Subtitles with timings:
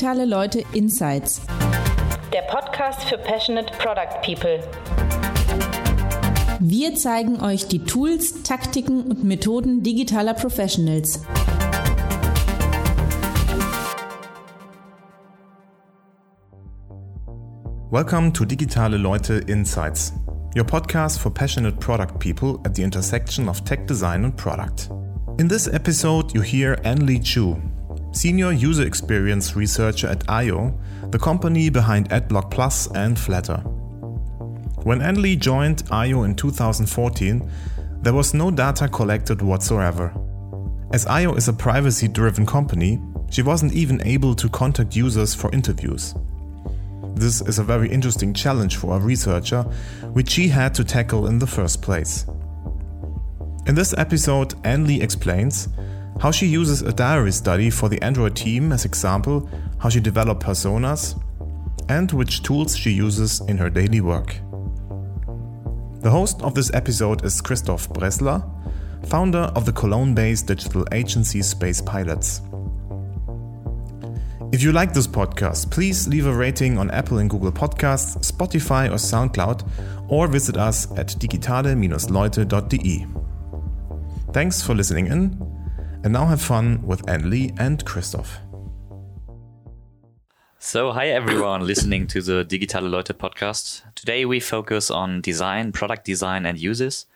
[0.00, 1.42] Digitale Leute Insights.
[2.32, 4.58] Der Podcast für Passionate Product People.
[6.58, 11.20] Wir zeigen euch die Tools, Taktiken und Methoden digitaler Professionals.
[17.90, 20.14] Welcome to Digitale Leute Insights,
[20.56, 24.88] your podcast for passionate product people at the intersection of tech design and product.
[25.38, 27.58] In this episode, you hear Anli Chu,
[28.12, 30.76] Senior User Experience Researcher at eyeo,
[31.12, 33.62] the company behind AdBlock Plus and Flattr.
[34.84, 37.48] When Anli joined eyeo in 2014,
[38.02, 40.12] there was no data collected whatsoever.
[40.92, 45.52] As eyeo is a privacy driven company, she wasn't even able to contact users for
[45.52, 46.14] interviews.
[47.14, 49.62] This is a very interesting challenge for a researcher,
[50.14, 52.26] which she had to tackle in the first place.
[53.66, 55.68] In this episode, Anli explains
[56.20, 60.42] how she uses a diary study for the Android team as example, how she developed
[60.42, 61.18] personas,
[61.88, 64.36] and which tools she uses in her daily work.
[66.02, 68.44] The host of this episode is Christoph Bressler,
[69.06, 72.42] founder of the Cologne-based digital agency Space Pilots.
[74.52, 78.90] If you like this podcast, please leave a rating on Apple and Google Podcasts, Spotify,
[78.90, 79.66] or SoundCloud,
[80.08, 83.06] or visit us at digitale-leute.de.
[84.32, 85.59] Thanks for listening in,
[86.02, 88.38] and now have fun with Anli and Christoph.
[90.58, 93.82] So, hi everyone listening to the Digitale Leute podcast.
[93.94, 97.06] Today we focus on design, product design, and uses.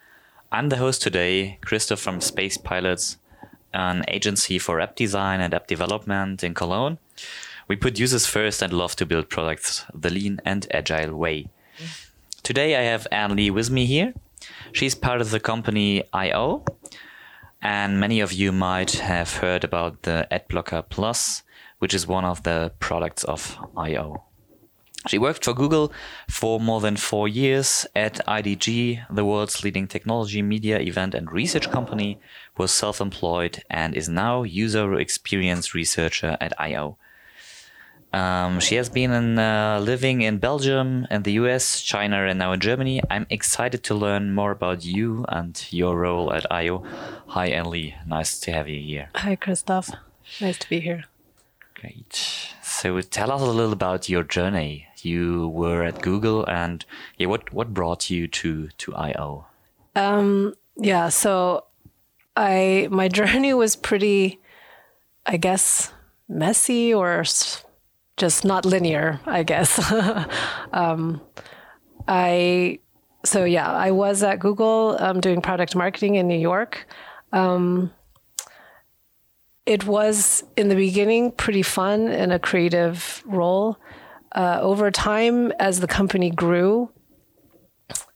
[0.52, 3.16] I'm the host today, Christoph from Space Pilots,
[3.72, 6.98] an agency for app design and app development in Cologne.
[7.68, 11.48] We put users first and love to build products the lean and agile way.
[12.42, 14.12] Today I have Anli with me here.
[14.72, 16.66] She's part of the company eyeo,
[17.64, 21.42] and many of you might have heard about the AdBlocker Plus,
[21.78, 24.20] which is one of the products of eyeo.
[25.06, 25.90] She worked for Google
[26.28, 31.70] for more than four years at IDG, the world's leading technology, media, event, and research
[31.70, 32.20] company,
[32.58, 36.96] was self employed, and is now user experience researcher at eyeo.
[38.14, 42.52] Um, she has been in, uh, living in Belgium and the US, China, and now
[42.52, 43.02] in Germany.
[43.10, 46.86] I'm excited to learn more about you and your role at eyeo.
[47.26, 47.94] Hi, Anli.
[48.06, 49.08] Nice to have you here.
[49.16, 49.90] Hi, Christoph.
[50.40, 51.04] Nice to be here.
[51.74, 52.52] Great.
[52.62, 54.86] So tell us a little about your journey.
[55.02, 56.84] You were at Google, and
[57.18, 59.44] yeah, what what brought you to to eyeo?
[59.96, 61.64] Um, yeah, so
[62.36, 64.40] I my journey was pretty,
[65.26, 65.92] I guess,
[66.28, 67.24] messy or
[68.16, 69.20] just not linear.
[69.26, 69.92] I guess.
[70.72, 71.20] um,
[72.06, 72.78] I
[73.24, 76.86] so yeah, I was at Google um, doing product marketing in New York.
[77.32, 77.92] Um,
[79.66, 83.78] it was in the beginning pretty fun in a creative role.
[84.32, 86.90] Uh, over time, as the company grew,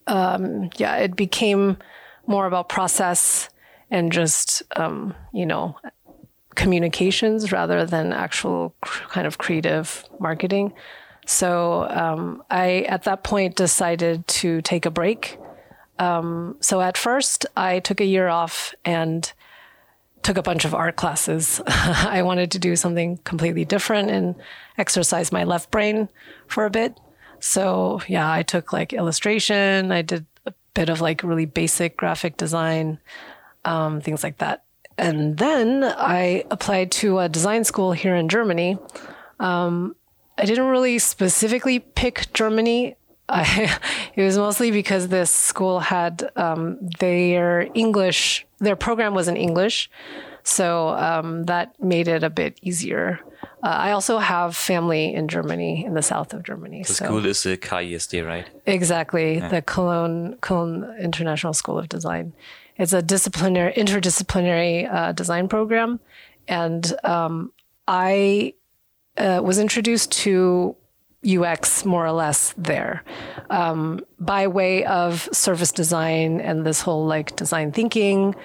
[0.06, 1.78] um, yeah, it became
[2.26, 3.48] more about process
[3.90, 5.76] and just um, you know
[6.58, 10.74] communications rather than actual cr- kind of creative marketing.
[11.24, 15.38] So um, I, at that point, decided to take a break.
[16.00, 19.32] Um, so at first, I took a year off and
[20.22, 21.60] took a bunch of art classes.
[21.66, 24.34] I wanted to do something completely different and
[24.78, 26.08] exercise my left brain
[26.48, 26.98] for a bit.
[27.38, 29.92] So yeah, I took like illustration.
[29.92, 32.98] I did a bit of like really basic graphic design,
[33.64, 34.64] um, things like that.
[34.98, 38.76] And then I applied to a design school here in Germany.
[39.38, 39.94] Um,
[40.36, 42.96] I didn't really specifically pick Germany.
[43.28, 43.78] I,
[44.16, 49.90] it was mostly because this school had um, their English, their program was in English.
[50.42, 53.20] So um, that made it a bit easier.
[53.62, 56.84] Uh, I also have family in Germany, in the south of Germany.
[56.84, 58.46] The so school is the KISD, right?
[58.66, 62.32] Exactly, the Cologne Cologne International School of Design.
[62.78, 66.00] It's a disciplinary, interdisciplinary uh, design program,
[66.46, 67.52] and um,
[67.86, 68.54] I
[69.16, 70.76] uh, was introduced to
[71.26, 73.02] UX more or less there
[73.50, 78.36] um, by way of service design and this whole like design thinking,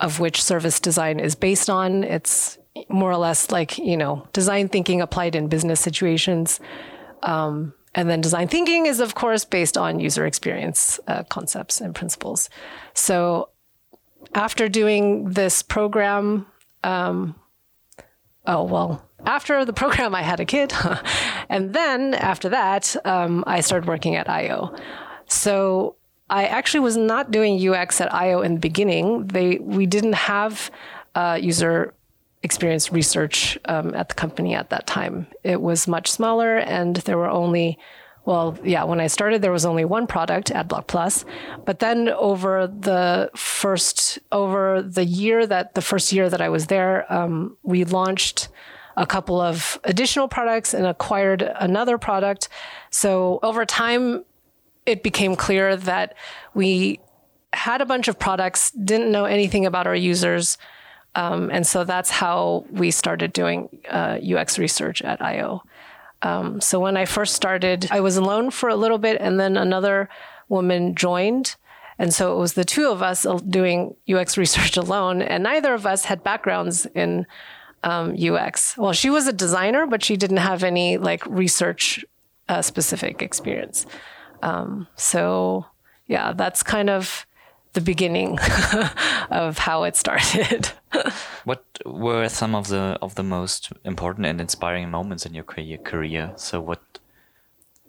[0.00, 2.02] of which service design is based on.
[2.02, 6.60] It's more or less like you know design thinking applied in business situations.
[7.22, 11.94] Um, and then design thinking is, of course, based on user experience uh, concepts and
[11.94, 12.50] principles.
[12.92, 13.48] So
[14.36, 16.46] after doing this program,
[16.84, 17.34] um,
[18.46, 20.72] oh, well, after the program, I had a kid.
[21.48, 24.78] and then after that, um, I started working at eyeo.
[25.26, 25.96] So
[26.28, 29.26] I actually was not doing UX at eyeo in the beginning.
[29.28, 30.70] They we didn't have
[31.14, 31.94] uh, user
[32.42, 35.26] experience research um, at the company at that time.
[35.42, 37.78] It was much smaller, and there were only
[38.26, 41.24] well, yeah, when I started, there was only one product, AdBlock Plus.
[41.64, 46.66] But then over the first, over the year that, the first year that I was
[46.66, 48.48] there, um, we launched
[48.96, 52.48] a couple of additional products and acquired another product.
[52.90, 54.24] So over time,
[54.86, 56.16] it became clear that
[56.52, 56.98] we
[57.52, 60.58] had a bunch of products, didn't know anything about our users.
[61.14, 65.60] Um, and so that's how we started doing uh, UX research at eyeo.
[66.22, 69.56] Um, so when I first started, I was alone for a little bit, and then
[69.56, 70.08] another
[70.48, 71.56] woman joined.
[71.98, 75.86] And so it was the two of us doing UX research alone, and neither of
[75.86, 77.26] us had backgrounds in
[77.84, 78.76] um, UX.
[78.76, 82.04] Well, she was a designer, but she didn't have any like research
[82.48, 83.86] uh, specific experience.
[84.42, 85.66] Um, so
[86.06, 87.25] yeah, that's kind of
[87.76, 88.38] the beginning
[89.30, 90.70] of how it started.
[91.44, 96.32] what were some of the of the most important and inspiring moments in your career?
[96.36, 96.82] So what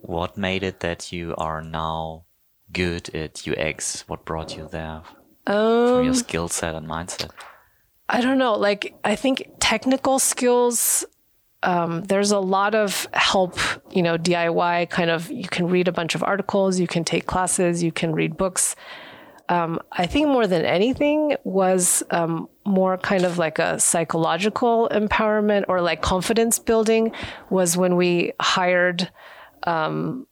[0.01, 2.25] what made it that you are now
[2.71, 4.03] good at UX?
[4.07, 5.01] What brought you there
[5.47, 7.31] um, from your um, skill set and mindset?
[8.09, 8.53] I don't know.
[8.53, 11.05] Like I think technical skills.
[11.63, 13.57] Um, there's a lot of help,
[13.89, 15.31] you know, DIY kind of.
[15.31, 18.75] You can read a bunch of articles, you can take classes, you can read books
[19.49, 25.65] um, I think more than anything was um, more kind of like a psychological empowerment
[25.67, 27.11] or like confidence building
[27.49, 29.09] was when we hired
[29.63, 30.27] um,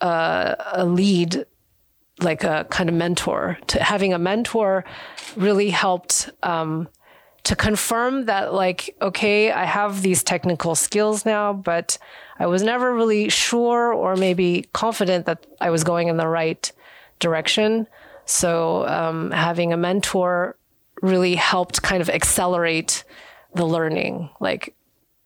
[0.00, 1.46] a, a lead
[2.20, 3.58] like a kind of mentor.
[3.68, 4.84] To having a mentor
[5.36, 6.86] really helped um,
[7.44, 11.96] to confirm that like okay i have these technical skills now but
[12.38, 16.72] i was never really sure or maybe confident that i was going in the right
[17.18, 17.86] direction
[18.30, 20.56] so um, having a mentor
[21.02, 23.04] really helped kind of accelerate
[23.54, 24.74] the learning, like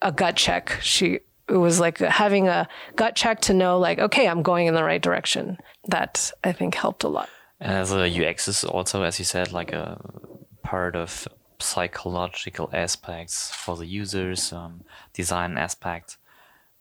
[0.01, 0.79] a gut check.
[0.81, 2.67] She it was like having a
[2.97, 5.59] gut check to know like okay i'm going in the right direction.
[5.89, 7.29] That i think helped a lot.
[7.61, 10.01] As a ux is also as you said like a
[10.63, 11.29] part of
[11.59, 16.17] psychological aspects for the users um, design aspect.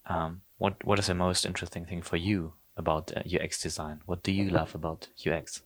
[0.06, 4.00] Um, what what is the most interesting thing for you about uh, ux design?
[4.06, 5.62] What do you love about ux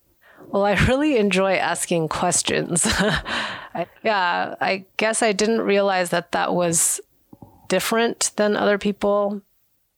[0.48, 2.88] well, I really enjoy asking questions.
[4.04, 7.00] Yeah, I guess I didn't realize that that was
[7.68, 9.42] different than other people.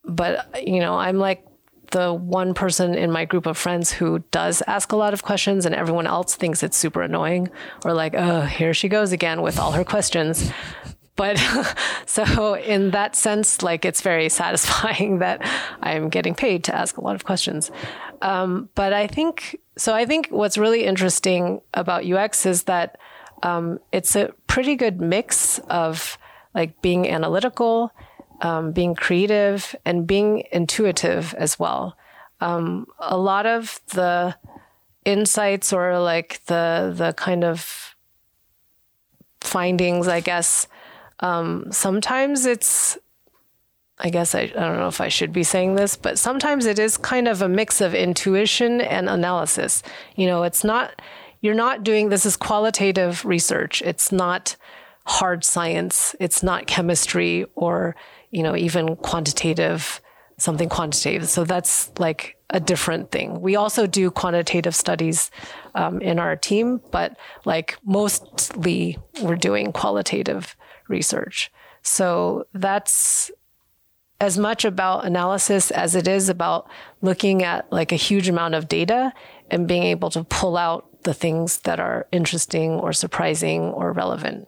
[0.04, 1.46] But, you know, I'm like
[1.92, 5.66] the one person in my group of friends who does ask a lot of questions,
[5.66, 7.50] and everyone else thinks it's super annoying
[7.86, 10.52] or like, oh, here she goes again with all her questions.
[11.16, 11.38] But
[12.06, 15.42] so, in that sense, like it's very satisfying that
[15.82, 17.72] I'm getting paid to ask a lot of questions.
[18.22, 19.94] Um, but I think so.
[19.94, 22.98] I think what's really interesting about UX is that
[23.44, 26.18] um, it's a pretty good mix of
[26.54, 27.92] like being analytical,
[28.42, 31.98] um, being creative, and being intuitive as well.
[32.42, 34.36] Um, a lot of the
[35.06, 37.96] insights or like the the kind of
[39.42, 40.68] findings, I guess.
[41.22, 42.98] Um, sometimes it's
[44.00, 46.80] I guess I, I don't know if I should be saying this, but sometimes it
[46.80, 49.84] is kind of a mix of intuition and analysis.
[50.16, 51.02] You know, it's not,
[51.42, 53.82] you're not doing this is qualitative research.
[53.82, 54.56] It's not
[55.06, 56.16] hard science.
[56.20, 57.96] It's not chemistry or,
[58.32, 60.00] you know, even quantitative,
[60.38, 61.28] something quantitative.
[61.28, 63.42] So that's like a different thing.
[63.42, 65.30] We also do quantitative studies
[65.76, 70.56] um, in our team, but like mostly we're doing qualitative
[70.88, 71.52] research.
[71.82, 73.32] So that's
[74.22, 76.68] as much about analysis as it is about
[77.02, 79.14] looking at like a huge amount of data
[79.50, 84.48] and being able to pull out the things that are interesting or surprising or relevant.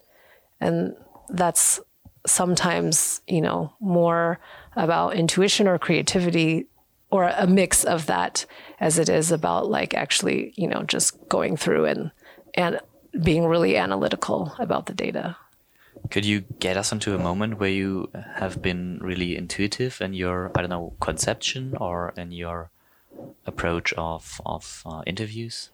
[0.60, 0.96] And
[1.30, 1.80] that's
[2.28, 4.40] sometimes, you know, more
[4.76, 6.68] about intuition or creativity
[7.10, 8.46] or a mix of that
[8.80, 12.12] as it is about like actually, you know, just going through and
[12.54, 12.80] and
[13.24, 15.36] being really analytical about the data.
[16.10, 20.52] Could you get us into a moment where you have been really intuitive in your,
[20.56, 22.70] I don't know, conception or in your
[23.46, 25.70] approach of of uh, interviews?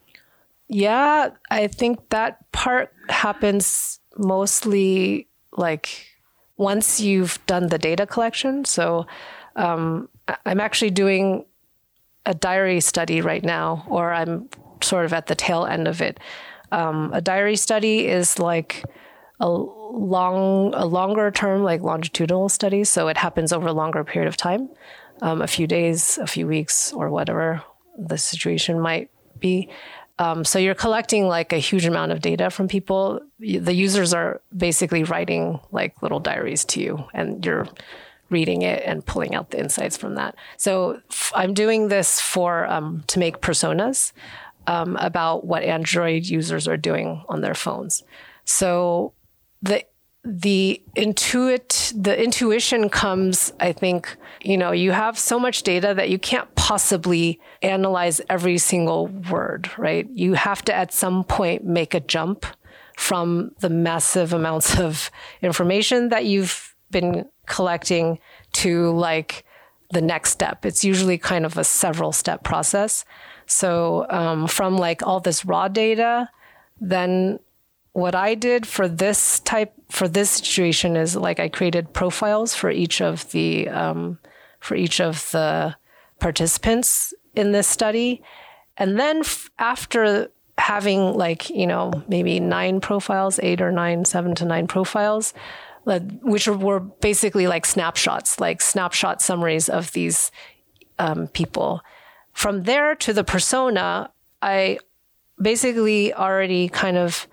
[0.68, 6.06] Yeah, I think that part happens mostly like
[6.56, 8.64] once you've done the data collection.
[8.64, 9.06] So
[9.56, 10.08] um,
[10.44, 11.46] I'm actually doing
[12.26, 14.50] a diary study right now, or I'm
[14.82, 16.20] sort of at the tail end of it.
[16.70, 18.84] Um, a diary study is like
[19.40, 22.84] a long, a longer term, like longitudinal study.
[22.84, 24.68] So it happens over a longer period of time,
[25.22, 27.62] um, a few days, a few weeks, or whatever
[27.96, 29.68] the situation might be.
[30.20, 33.20] Um, so you're collecting like a huge amount of data from people.
[33.38, 37.68] The users are basically writing like little diaries to you, and you're
[38.30, 40.34] reading it and pulling out the insights from that.
[40.56, 44.12] So f- I'm doing this for um, to make personas
[44.66, 48.02] um, about what Android users are doing on their phones.
[48.44, 49.12] So
[49.62, 49.84] the
[50.24, 56.10] the intuit the intuition comes i think you know you have so much data that
[56.10, 60.06] you can't possibly analyze every single word right?
[60.12, 62.44] You have to at some point make a jump
[62.96, 65.10] from the massive amounts of
[65.40, 68.18] information that you've been collecting
[68.52, 69.44] to like
[69.92, 70.66] the next step.
[70.66, 73.04] It's usually kind of a several step process.
[73.46, 76.28] So um, from like all this raw data
[76.80, 77.40] then
[77.92, 82.70] what I did for this type for this situation is like I created profiles for
[82.70, 84.18] each of the um,
[84.60, 85.76] for each of the
[86.20, 88.22] participants in this study,
[88.76, 94.34] and then f- after having like you know maybe nine profiles, eight or nine, seven
[94.36, 95.34] to nine profiles,
[96.22, 100.30] which were basically like snapshots, like snapshot summaries of these
[100.98, 101.80] um, people.
[102.32, 104.10] From there to the persona,
[104.42, 104.78] I
[105.40, 107.26] basically already kind of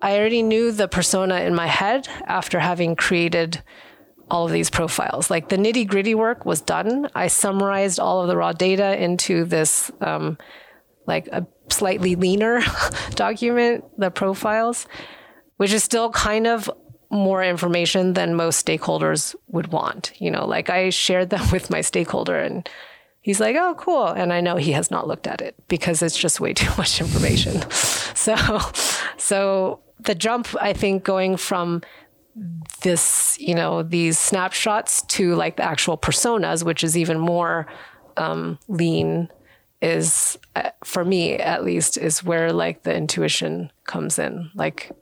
[0.00, 3.62] I already knew the persona in my head after having created
[4.30, 5.30] all of these profiles.
[5.30, 7.08] Like the nitty gritty work was done.
[7.14, 10.38] I summarized all of the raw data into this, um,
[11.06, 12.60] like a slightly leaner
[13.10, 14.86] document, the profiles,
[15.56, 16.70] which is still kind of
[17.10, 20.12] more information than most stakeholders would want.
[20.18, 22.68] You know, like I shared them with my stakeholder and
[23.20, 24.06] he's like, oh, cool.
[24.06, 27.00] And I know he has not looked at it because it's just way too much
[27.00, 27.68] information.
[27.70, 28.36] so,
[29.16, 31.82] so the jump, I think, going from
[32.82, 37.66] this, you know, these snapshots to like the actual personas, which is even more
[38.16, 39.28] um, lean,
[39.80, 44.50] is uh, for me at least, is where like the intuition comes in.
[44.54, 44.92] Like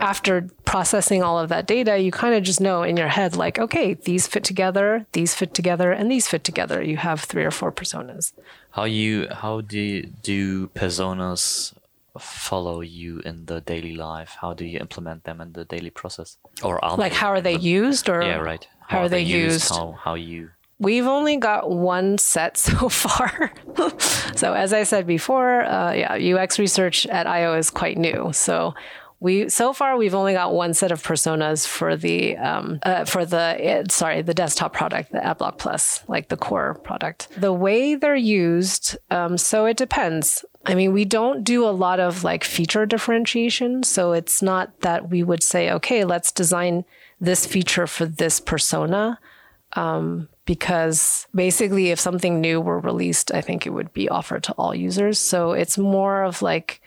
[0.00, 3.58] after processing all of that data, you kind of just know in your head, like,
[3.58, 6.82] okay, these fit together, these fit together, and these fit together.
[6.82, 8.32] You have three or four personas.
[8.70, 11.72] How you how do do personas
[12.18, 14.36] follow you in the daily life?
[14.40, 16.38] How do you implement them in the daily process?
[16.62, 19.30] Or are like how are they used or yeah right how, how are they, they
[19.30, 19.70] used?
[19.70, 19.74] used?
[19.74, 23.52] How how you We've only got one set so far.
[24.34, 28.30] so as I said before, uh, yeah, UX research at eyeo is quite new.
[28.32, 28.74] So
[29.18, 33.24] we so far we've only got one set of personas for the um, uh, for
[33.24, 37.28] the uh, sorry the desktop product the AdBlock Plus like the core product.
[37.36, 40.44] The way they're used, um, so it depends.
[40.66, 43.84] I mean, we don't do a lot of like feature differentiation.
[43.84, 46.84] So it's not that we would say, okay, let's design
[47.20, 49.18] this feature for this persona.
[49.74, 54.52] Um, because basically, if something new were released, I think it would be offered to
[54.52, 55.18] all users.
[55.18, 56.80] So it's more of like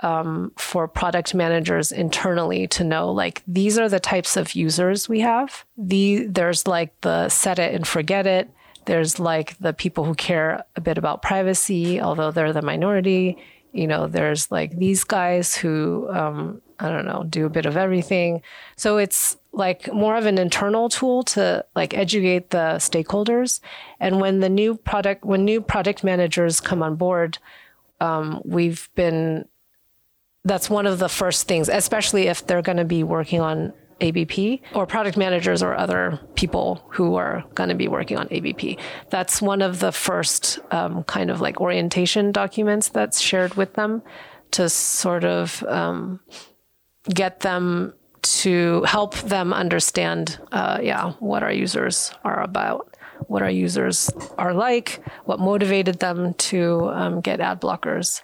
[0.00, 5.20] um, for product managers internally to know like these are the types of users we
[5.20, 5.64] have.
[5.78, 8.50] The there's like the set it and forget it
[8.84, 13.38] there's like the people who care a bit about privacy, although they're the minority.
[13.72, 17.76] You know, there's like these guys who, um, I don't know, do a bit of
[17.76, 18.42] everything.
[18.76, 23.60] So it's like more of an internal tool to like educate the stakeholders.
[24.00, 27.38] And when the new product, when new product managers come on board,
[28.00, 29.46] um, we've been
[30.44, 34.62] that's one of the first things, especially if they're going to be working on ABP
[34.74, 38.78] or product managers or other people who are going to be working on ABP.
[39.10, 44.02] That's one of the first um, kind of like orientation documents that's shared with them
[44.52, 46.20] to sort of um,
[47.08, 53.50] get them to help them understand, uh, yeah, what our users are about, what our
[53.50, 58.22] users are like, what motivated them to um, get ad blockers,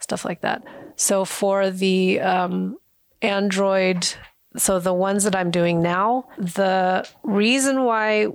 [0.00, 0.64] stuff like that.
[0.96, 2.78] So for the um,
[3.20, 4.14] Android
[4.56, 8.28] so the ones that I'm doing now, the reason why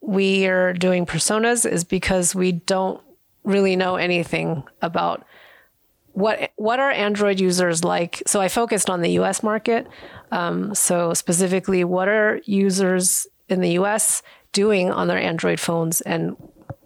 [0.00, 3.02] we are doing personas is because we don't
[3.44, 5.24] really know anything about
[6.12, 8.22] what what are Android users like.
[8.26, 9.42] So I focused on the U.S.
[9.42, 9.86] market.
[10.30, 14.22] Um, so specifically, what are users in the U.S.
[14.52, 16.36] doing on their Android phones, and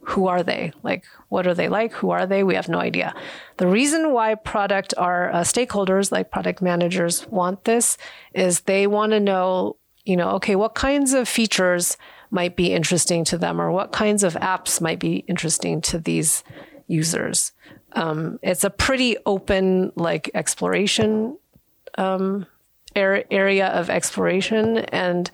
[0.04, 0.72] who are they?
[0.82, 1.92] Like, what are they like?
[1.94, 2.42] Who are they?
[2.42, 3.14] We have no idea.
[3.58, 7.96] The reason why product our uh, stakeholders, like product managers, want this
[8.34, 11.96] is they want to know, you know, okay, what kinds of features
[12.30, 16.42] might be interesting to them, or what kinds of apps might be interesting to these
[16.88, 17.52] users.
[17.92, 21.36] Um, it's a pretty open, like exploration
[21.98, 22.46] um,
[22.96, 25.30] area of exploration, and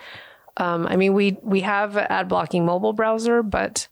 [0.58, 3.88] um, I mean, we we have ad blocking mobile browser, but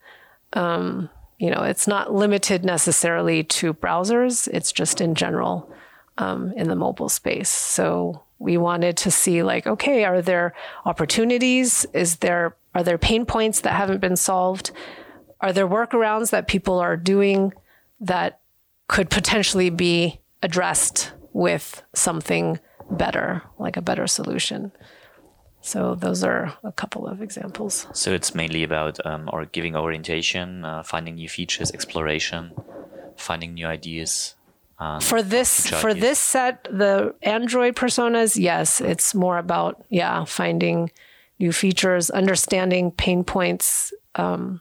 [0.56, 4.48] um, you know, it's not limited necessarily to browsers.
[4.48, 5.70] It's just in general
[6.18, 7.50] um, in the mobile space.
[7.50, 11.86] So we wanted to see like, okay, are there opportunities?
[11.92, 14.70] Is there are there pain points that haven't been solved?
[15.40, 17.52] Are there workarounds that people are doing
[18.00, 18.40] that
[18.88, 22.60] could potentially be addressed with something
[22.90, 24.72] better, like a better solution?
[25.66, 27.88] So those are a couple of examples.
[27.92, 32.52] So it's mainly about um, or giving orientation, uh, finding new features, exploration,
[33.16, 34.36] finding new ideas.
[35.00, 36.02] for this for ideas.
[36.02, 40.90] this set, the Android personas, yes, it's more about yeah finding
[41.40, 44.60] new features, understanding pain points, um,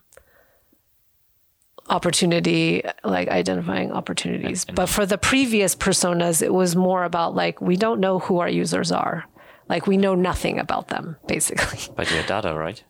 [1.87, 4.65] opportunity, like identifying opportunities.
[4.65, 8.49] But for the previous personas, it was more about like, we don't know who our
[8.49, 9.25] users are.
[9.67, 11.79] Like, we know nothing about them, basically.
[11.95, 12.83] But your data, right?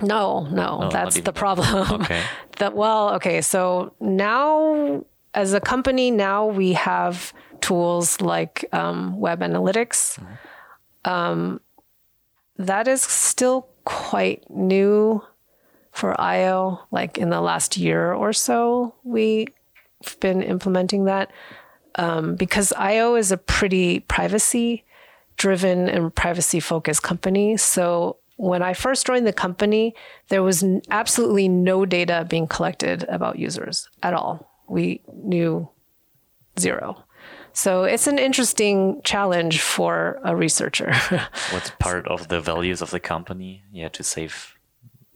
[0.00, 2.02] No, no, no that's the problem.
[2.02, 2.22] Okay.
[2.58, 3.40] that, well, okay.
[3.40, 10.18] So now, as a company, now we have tools like um, web analytics.
[10.18, 11.10] Mm-hmm.
[11.10, 11.60] Um,
[12.58, 15.22] that is still quite new
[15.92, 16.80] for eyeo.
[16.90, 19.48] Like in the last year or so, we've
[20.20, 21.30] been implementing that
[21.96, 24.84] um, because eyeo is a pretty privacy
[25.38, 27.56] driven and privacy focused company.
[27.56, 29.94] So when I first joined the company,
[30.28, 34.48] there was absolutely no data being collected about users at all.
[34.68, 35.68] We knew
[36.58, 37.04] zero.
[37.52, 40.94] So it's an interesting challenge for a researcher.
[41.50, 43.64] What's part of the values of the company?
[43.72, 44.54] Yeah, to save.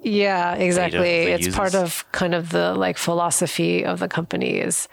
[0.01, 1.31] Yeah, exactly.
[1.33, 1.57] It's users.
[1.57, 4.89] part of kind of the like philosophy of the company is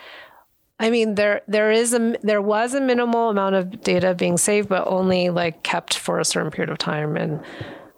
[0.80, 4.70] I mean there there is a there was a minimal amount of data being saved
[4.70, 7.18] but only like kept for a certain period of time.
[7.18, 7.42] And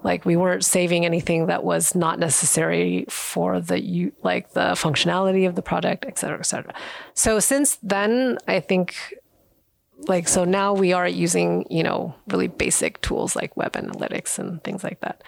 [0.04, 5.48] like we weren't saving anything that was not necessary for the you like the functionality
[5.48, 6.74] of the product et cetera et cetera.
[7.14, 8.96] So since then i think
[10.08, 14.64] like so now we are using you know really basic tools like web analytics and
[14.64, 15.24] things like that.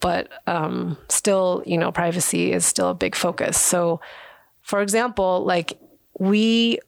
[0.00, 3.58] But um, still you know privacy is still a big focus.
[3.60, 4.00] So
[4.62, 5.78] for example like
[6.18, 6.78] we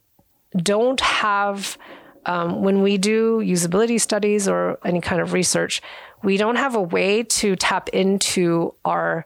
[0.55, 1.77] don't have
[2.25, 5.81] um, when we do usability studies or any kind of research
[6.23, 9.25] we don't have a way to tap into our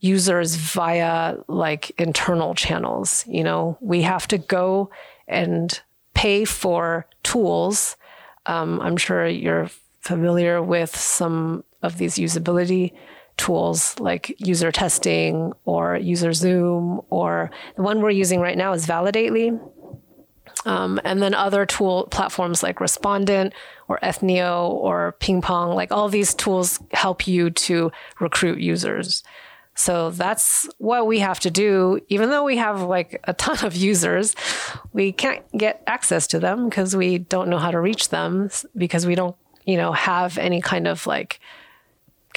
[0.00, 4.90] users via like internal channels you know we have to go
[5.26, 5.80] and
[6.18, 7.96] pay for tools.
[8.46, 9.70] Um, I'm sure you're
[10.00, 12.92] familiar with some of these usability
[13.38, 18.86] tools like user testing or user zoom or the one we're using right now is
[18.86, 19.58] validately
[20.66, 23.54] um, and then other tool platforms like respondent
[23.88, 29.22] or ethnio or ping pong like all these tools help you to recruit users
[29.78, 32.00] so that's what we have to do.
[32.08, 34.34] Even though we have like a ton of users,
[34.92, 39.06] we can't get access to them because we don't know how to reach them because
[39.06, 41.38] we don't, you know, have any kind of like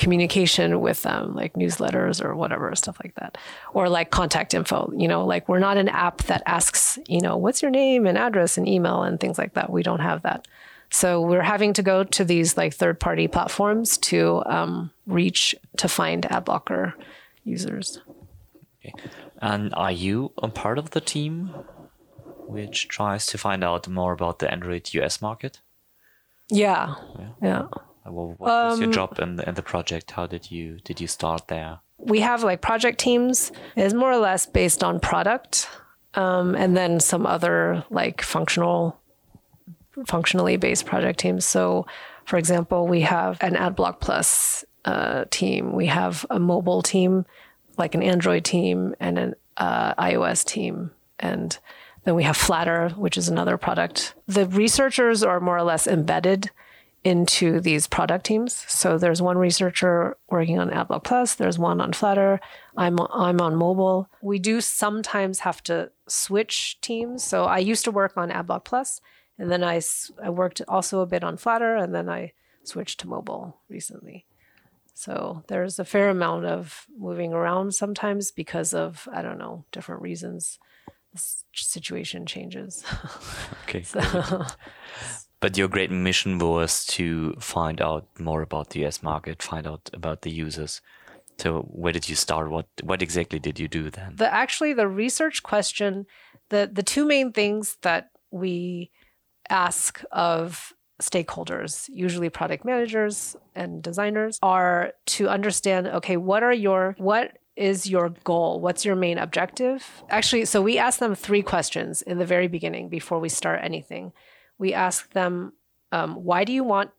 [0.01, 3.37] communication with them, like newsletters or whatever, stuff like that.
[3.71, 7.37] Or like contact info, you know, like we're not an app that asks, you know,
[7.37, 9.69] what's your name and address and email and things like that.
[9.69, 10.47] We don't have that.
[10.89, 15.87] So we're having to go to these like third party platforms to um, reach to
[15.87, 16.95] find ad blocker
[17.43, 18.01] users.
[18.79, 18.93] Okay.
[19.39, 21.53] And are you a part of the team
[22.47, 25.61] which tries to find out more about the Android US market?
[26.49, 26.95] Yeah.
[27.19, 27.29] Yeah.
[27.41, 27.67] yeah.
[28.05, 30.11] Well, what um, was your um, job in the, in the project?
[30.11, 31.79] How did you did you start there?
[31.97, 33.51] We have like project teams.
[33.75, 35.69] It's more or less based on product,
[36.15, 38.99] um, and then some other like functional,
[40.07, 41.45] functionally based project teams.
[41.45, 41.85] So,
[42.25, 45.73] for example, we have an AdBlock Plus uh, team.
[45.73, 47.25] We have a mobile team,
[47.77, 51.57] like an Android team, and an uh, iOS team, and
[52.03, 54.15] then we have Flattr, which is another product.
[54.27, 56.49] The researchers are more or less embedded
[57.03, 58.63] into these product teams.
[58.67, 62.39] So there's one researcher working on AdBlock Plus, there's one on Flattr,
[62.77, 64.09] I'm I'm on mobile.
[64.21, 67.23] We do sometimes have to switch teams.
[67.23, 69.01] So I used to work on AdBlock Plus,
[69.37, 69.81] and then I,
[70.23, 72.33] I worked also a bit on Flattr and then I
[72.63, 74.25] switched to mobile recently.
[74.93, 80.03] So there's a fair amount of moving around sometimes because of, I don't know, different
[80.03, 80.59] reasons.
[81.13, 81.21] The
[81.53, 82.85] situation changes.
[83.63, 83.81] okay.
[83.83, 83.99] so.
[85.41, 89.89] But your great mission was to find out more about the US market, find out
[89.91, 90.81] about the users.
[91.39, 92.51] So where did you start?
[92.51, 94.15] What what exactly did you do then?
[94.15, 96.05] The actually the research question,
[96.49, 98.91] the the two main things that we
[99.49, 106.95] ask of stakeholders, usually product managers and designers, are to understand okay, what are your,
[106.97, 108.61] what is your goal?
[108.61, 110.03] What's your main objective?
[110.09, 114.13] Actually, so we ask them three questions in the very beginning before we start anything.
[114.61, 115.53] We ask them,
[115.91, 116.91] um, why do you want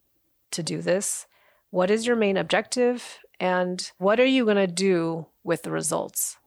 [0.51, 1.29] to do this?
[1.71, 3.21] What is your main objective?
[3.39, 6.39] And what are you going to do with the results?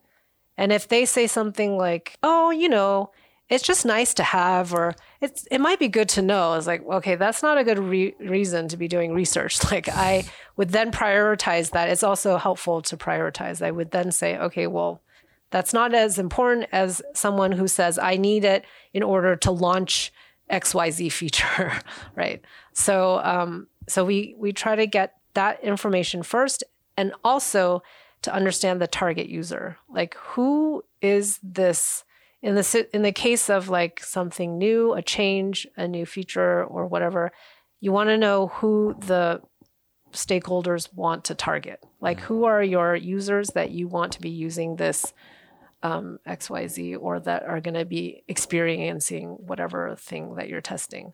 [0.58, 3.12] And if they say something like, oh, you know,
[3.48, 6.84] it's just nice to have or it's it might be good to know it's like
[6.88, 10.24] okay that's not a good re- reason to be doing research like i
[10.56, 15.00] would then prioritize that it's also helpful to prioritize i would then say okay well
[15.52, 20.12] that's not as important as someone who says i need it in order to launch
[20.52, 21.74] xyz feature
[22.16, 26.64] right so um so we we try to get that information first
[26.98, 27.82] and also
[28.22, 32.04] to understand the target user like who is this
[32.46, 36.86] in the in the case of like something new, a change, a new feature or
[36.86, 37.32] whatever,
[37.82, 39.42] you want to know who the
[40.12, 41.84] stakeholders want to target.
[42.00, 45.12] Like who are your users that you want to be using this
[45.84, 51.14] um, XYZ or that are going to be experiencing whatever thing that you're testing.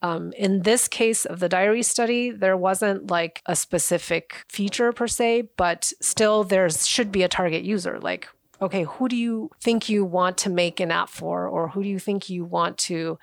[0.00, 5.08] Um, in this case of the diary study, there wasn't like a specific feature per
[5.08, 7.98] se, but still there should be a target user.
[7.98, 8.28] Like
[8.60, 11.88] okay, who do you think you want to make an app for, or who do
[11.88, 13.18] you think you want to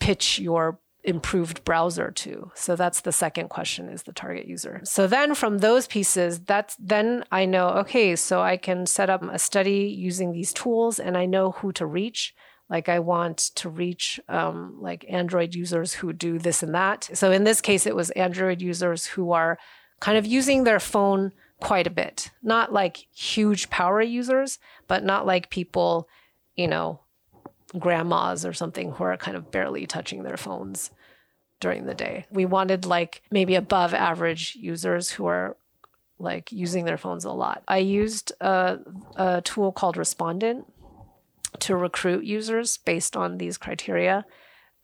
[0.00, 2.50] pitch your improved browser to?
[2.54, 4.80] So that's the second question is the target user.
[4.84, 9.22] So then from those pieces, that's then I know, okay, so I can set up
[9.22, 12.34] a study using these tools and I know who to reach.
[12.68, 17.08] Like I want to reach um, like Android users who do this and that.
[17.14, 19.58] So in this case, it was Android users who are
[20.00, 22.30] kind of using their phone quite a bit.
[22.42, 26.08] Not like huge power users, but not like people,
[26.56, 27.00] you know,
[27.78, 30.90] grandmas or something who are kind of barely touching their phones
[31.60, 32.26] during the day.
[32.30, 35.56] We wanted like maybe above average users who are
[36.18, 37.62] like using their phones a lot.
[37.68, 38.78] I used a,
[39.16, 40.66] a tool called Respondent
[41.60, 44.24] to recruit users based on these criteria.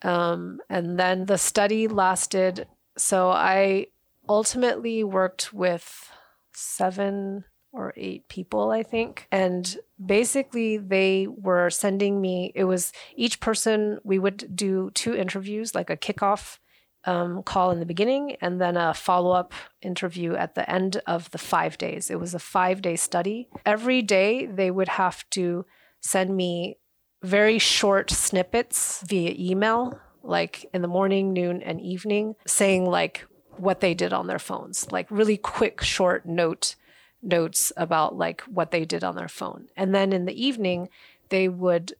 [0.01, 2.67] Um, and then the study lasted.
[2.97, 3.87] So I
[4.27, 6.09] ultimately worked with
[6.53, 9.27] seven or eight people, I think.
[9.31, 15.73] And basically, they were sending me, it was each person, we would do two interviews,
[15.73, 16.59] like a kickoff
[17.05, 21.29] um, call in the beginning and then a follow up interview at the end of
[21.31, 22.09] the five days.
[22.09, 23.47] It was a five day study.
[23.65, 25.65] Every day, they would have to
[25.99, 26.77] send me
[27.21, 33.25] very short snippets via email, like in the morning, noon, and evening, saying, like,
[33.57, 36.75] what they did on their phones, like really quick, short note
[37.21, 39.67] notes about like what they did on their phone.
[39.77, 40.89] And then in the evening,
[41.29, 41.93] they would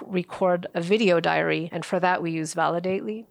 [0.00, 3.26] record a video diary, and for that we use Validately.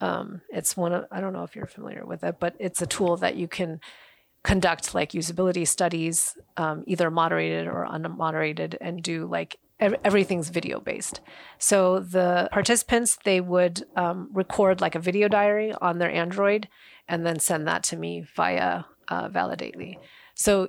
[0.00, 2.86] Um, it's one of I don't know if you're familiar with it, but it's a
[2.86, 3.80] tool that you can
[4.42, 11.20] conduct like usability studies, um, either moderated or unmoderated, and do like everything's video based.
[11.58, 16.68] So the participants they would um, record like a video diary on their Android
[17.08, 19.98] and then send that to me via uh, Validately.
[20.34, 20.68] So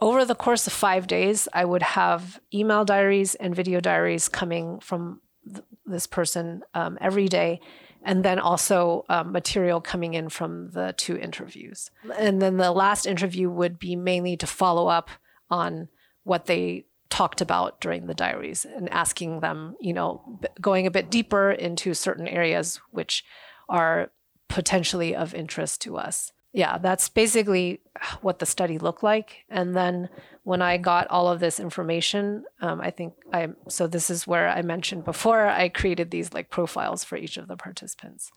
[0.00, 4.80] over the course of five days, I would have email diaries and video diaries coming
[4.80, 7.60] from th- this person um, every day.
[8.04, 11.90] And then also um, material coming in from the two interviews.
[12.18, 15.08] And then the last interview would be mainly to follow up
[15.50, 15.88] on
[16.24, 21.10] what they talked about during the diaries and asking them, you know, going a bit
[21.10, 23.22] deeper into certain areas which
[23.68, 24.10] are
[24.48, 26.32] potentially of interest to us.
[26.52, 27.80] Yeah, that's basically
[28.20, 29.44] what the study looked like.
[29.48, 30.10] And then
[30.44, 34.48] when I got all of this information, um, I think I, so this is where
[34.48, 38.32] I mentioned before, I created these like profiles for each of the participants.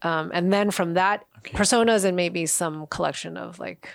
[0.00, 1.56] Um, and then from that, okay.
[1.56, 3.88] personas and maybe some collection of like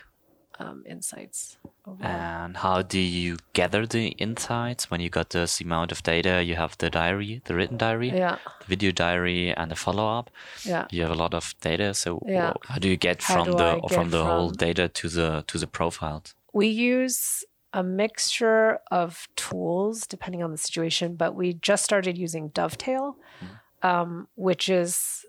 [0.59, 1.57] um, insights.
[2.01, 6.43] And how do you gather the insights when you got this amount of data?
[6.43, 8.37] You have the diary, the written diary, yeah.
[8.59, 10.29] the video diary, and the follow up.
[10.63, 10.85] Yeah.
[10.91, 11.93] You have a lot of data.
[11.93, 12.53] So yeah.
[12.63, 14.27] how do you get how from the get from the from...
[14.27, 16.35] whole data to the to the profiles?
[16.51, 22.49] We use a mixture of tools depending on the situation, but we just started using
[22.49, 23.87] Dovetail, mm.
[23.87, 25.25] um, which is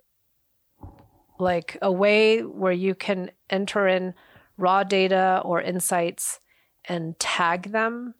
[1.38, 4.14] like a way where you can enter in
[4.58, 6.40] raw data or insights
[6.86, 8.14] and tag them.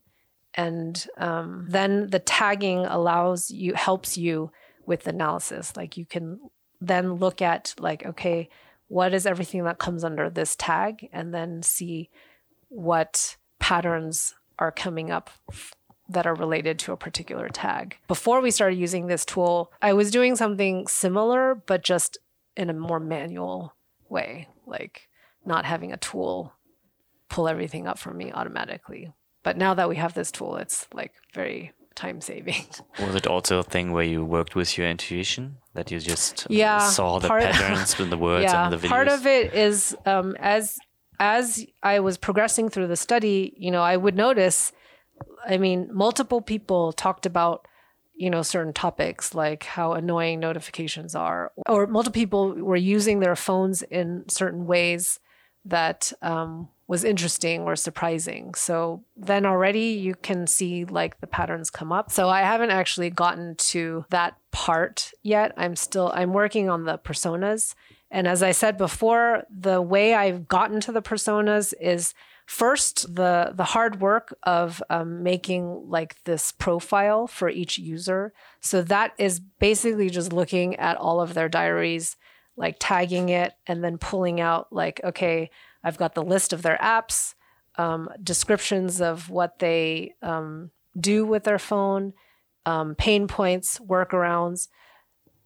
[0.54, 4.50] And um, then the tagging allows you, helps you
[4.86, 5.76] with analysis.
[5.76, 6.40] Like you can
[6.80, 8.48] then look at, like, okay,
[8.86, 11.08] what is everything that comes under this tag?
[11.12, 12.08] And then see
[12.68, 15.30] what patterns are coming up
[16.08, 17.96] that are related to a particular tag.
[18.06, 22.18] Before we started using this tool, I was doing something similar, but just
[22.56, 23.74] in a more manual
[24.08, 25.07] way, like
[25.48, 26.52] not having a tool
[27.28, 29.12] pull everything up for me automatically.
[29.42, 32.64] But now that we have this tool, it's like very time saving.
[33.00, 36.78] Was it also a thing where you worked with your intuition that you just Yeah,
[36.78, 38.88] saw the part- patterns in the words yeah, and the videos?
[38.88, 40.78] part of it is um, as
[41.20, 44.72] as I was progressing through the study, you know, I would notice.
[45.48, 47.66] I mean, multiple people talked about
[48.14, 53.36] you know certain topics like how annoying notifications are, or multiple people were using their
[53.36, 55.20] phones in certain ways
[55.64, 58.54] that um, was interesting or surprising.
[58.54, 62.10] So then already you can see like the patterns come up.
[62.10, 65.52] So I haven't actually gotten to that part yet.
[65.56, 67.74] I'm still I'm working on the personas.
[68.10, 72.14] And as I said before, the way I've gotten to the personas is
[72.46, 78.32] first the the hard work of um, making like this profile for each user.
[78.60, 82.16] So that is basically just looking at all of their diaries,
[82.58, 85.50] like tagging it, and then pulling out like okay,
[85.82, 87.34] I've got the list of their apps,
[87.76, 92.12] um, descriptions of what they um, do with their phone,
[92.66, 94.68] um, pain points, workarounds.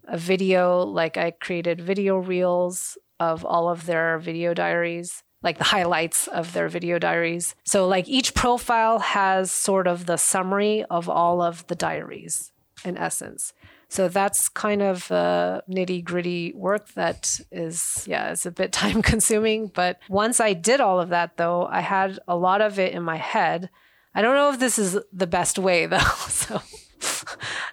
[0.08, 5.64] A video like i created video reels of all of their video diaries like the
[5.64, 7.54] highlights of their video diaries.
[7.64, 12.52] So like each profile has sort of the summary of all of the diaries
[12.84, 13.52] in essence
[13.92, 19.02] so that's kind of uh, nitty gritty work that is yeah it's a bit time
[19.02, 22.94] consuming but once i did all of that though i had a lot of it
[22.94, 23.68] in my head.
[24.14, 26.62] I don't know if this is the best way though so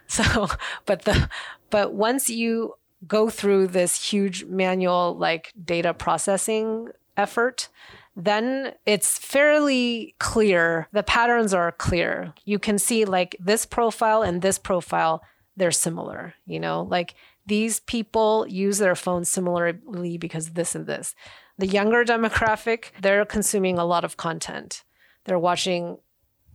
[0.08, 0.48] so
[0.86, 1.30] but the
[1.70, 2.76] but once you
[3.08, 7.70] go through this huge manual like data processing effort
[8.16, 12.34] then it's fairly clear the patterns are clear.
[12.44, 15.24] You can see like this profile and this profile
[15.58, 21.16] they're similar you know like these people use their phones similarly because this and this
[21.58, 24.84] the younger demographic they're consuming a lot of content
[25.26, 25.98] they're watching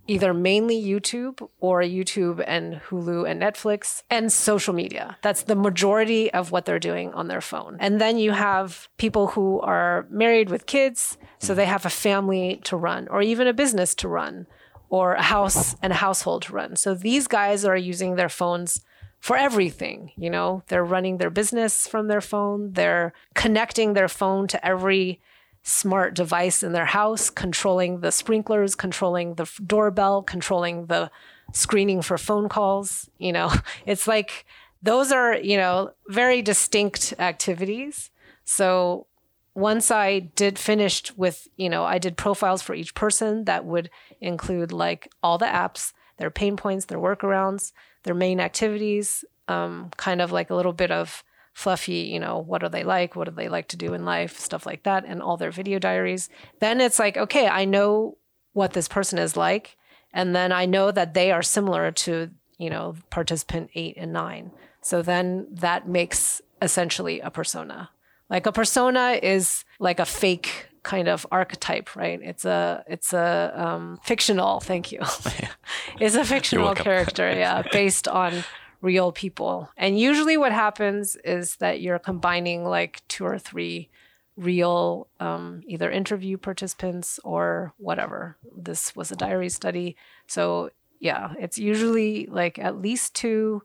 [0.07, 5.16] either mainly YouTube or YouTube and Hulu and Netflix and social media.
[5.22, 7.76] That's the majority of what they're doing on their phone.
[7.80, 12.61] And then you have people who are married with kids, so they have a family
[12.64, 14.46] to run or even a business to run
[14.88, 16.76] or a house and a household to run.
[16.76, 18.80] So these guys are using their phones
[19.20, 24.46] for everything, you know, they're running their business from their phone, they're connecting their phone
[24.48, 25.18] to every
[25.62, 31.10] smart device in their house, controlling the sprinklers, controlling the doorbell, controlling the
[31.52, 33.08] screening for phone calls.
[33.16, 33.50] You know,
[33.86, 34.44] it's like
[34.82, 38.10] those are, you know, very distinct activities.
[38.44, 39.06] So
[39.54, 43.88] once I did finished with, you know, I did profiles for each person that would
[44.20, 50.20] include like all the apps, their pain points, their workarounds, their main activities, um, kind
[50.20, 53.14] of like a little bit of fluffy, you know, what do they like?
[53.14, 54.38] What do they like to do in life?
[54.38, 56.28] Stuff like that, and all their video diaries.
[56.58, 58.18] Then it's like, okay, I know
[58.52, 59.76] what this person is like.
[60.12, 64.50] And then I know that they are similar to, you know, participant eight and nine.
[64.80, 67.90] So then that makes essentially a persona.
[68.30, 72.20] Like a persona is like a fake kind of archetype, right?
[72.22, 74.60] It's a it's a um, fictional.
[74.60, 75.00] Thank you.
[76.00, 78.44] it's a fictional character, yeah, based on
[78.80, 79.68] real people.
[79.76, 83.88] And usually, what happens is that you're combining like two or three
[84.37, 88.37] real um, either interview participants or whatever.
[88.56, 93.62] This was a diary study, so yeah, it's usually like at least two,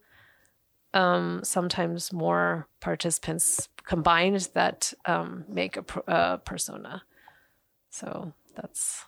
[0.94, 7.02] um, sometimes more participants combined that um, make a, a persona.
[7.90, 9.06] So that's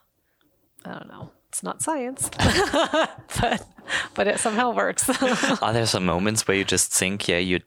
[0.86, 1.30] I don't know.
[1.50, 2.30] It's not science,
[3.42, 3.60] but
[4.16, 5.10] but it somehow works.
[5.62, 7.60] Are there some moments where you just think, yeah, you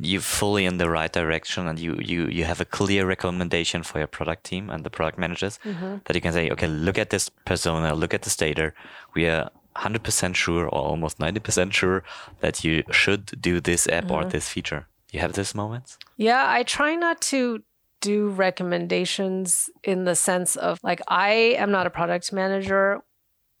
[0.00, 3.98] you're fully in the right direction and you you you have a clear recommendation for
[3.98, 5.96] your product team and the product managers Mm-hmm.
[6.04, 8.72] that you can say, okay, look at this persona, look at this data.
[9.14, 12.02] We are 100% sure or almost 90% sure
[12.40, 14.26] that you should do this app Mm-hmm.
[14.26, 14.86] or this feature.
[15.14, 15.96] You have these moments?
[16.16, 17.62] Yeah, I try not to
[18.00, 23.00] do recommendations in the sense of like I am not a product manager,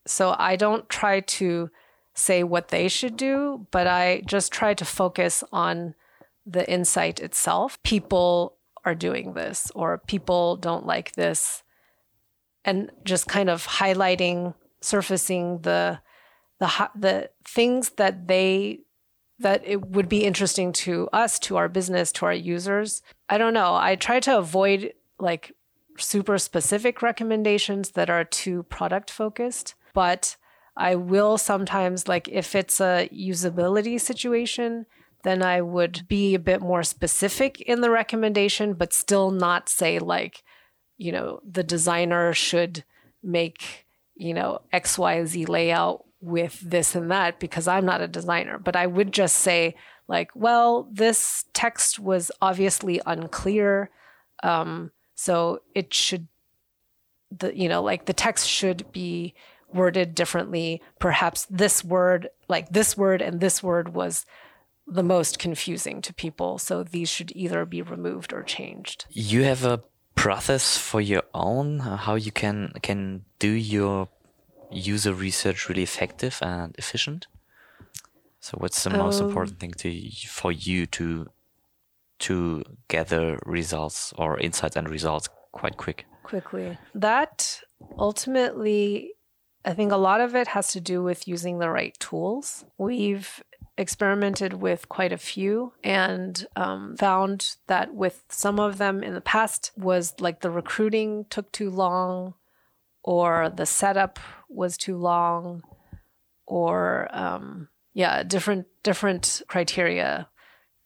[0.04, 1.70] so I don't try to
[2.12, 5.94] say what they should do, but I just try to focus on
[6.44, 7.80] the insight itself.
[7.84, 11.62] People are doing this or people don't like this
[12.64, 16.00] and just kind of highlighting surfacing the
[16.58, 18.80] the the things that they
[19.38, 23.02] that it would be interesting to us, to our business, to our users.
[23.28, 23.74] I don't know.
[23.74, 25.52] I try to avoid like
[25.98, 30.36] super specific recommendations that are too product focused, but
[30.76, 34.86] I will sometimes, like, if it's a usability situation,
[35.22, 39.98] then I would be a bit more specific in the recommendation, but still not say,
[39.98, 40.42] like,
[40.98, 42.84] you know, the designer should
[43.22, 48.58] make, you know, XYZ layout with this and that because I'm not a designer.
[48.58, 49.76] But I would just say,
[50.08, 53.90] like, well, this text was obviously unclear.
[54.42, 56.28] Um, so it should,
[57.30, 59.34] the you know, like the text should be
[59.72, 60.82] worded differently.
[60.98, 64.24] Perhaps this word, like this word and this word, was
[64.86, 66.58] the most confusing to people.
[66.58, 69.06] So these should either be removed or changed.
[69.10, 69.82] You have a
[70.14, 74.08] process for your own how you can can do your
[74.74, 77.26] user research really effective and efficient.
[78.40, 81.26] So what's the most Um, important thing to for you to
[82.20, 86.06] to gather results or insights and results quite quick?
[86.22, 86.78] quickly.
[86.94, 87.60] That
[87.98, 89.12] ultimately,
[89.64, 92.64] I think a lot of it has to do with using the right tools.
[92.78, 93.42] We've
[93.76, 99.20] experimented with quite a few and um, found that with some of them in the
[99.20, 102.34] past was like the recruiting took too long
[103.02, 104.18] or the setup
[104.54, 105.62] was too long
[106.46, 110.28] or um, yeah different different criteria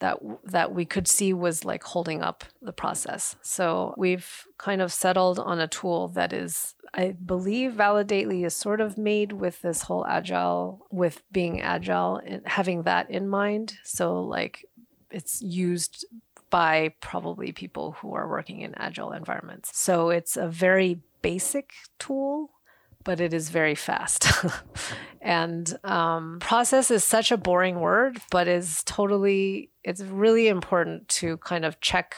[0.01, 3.37] that that we could see was like holding up the process.
[3.43, 8.81] So we've kind of settled on a tool that is I believe Validately is sort
[8.81, 13.75] of made with this whole agile with being agile and having that in mind.
[13.85, 14.65] So like
[15.11, 16.07] it's used
[16.51, 19.79] by probably people who are working in agile environments.
[19.79, 22.51] So it's a very basic tool
[23.05, 24.27] but it is very fast.
[25.21, 31.37] and um, process is such a boring word, but is totally, it's really important to
[31.39, 32.15] kind of check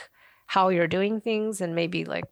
[0.47, 2.25] how you're doing things and maybe like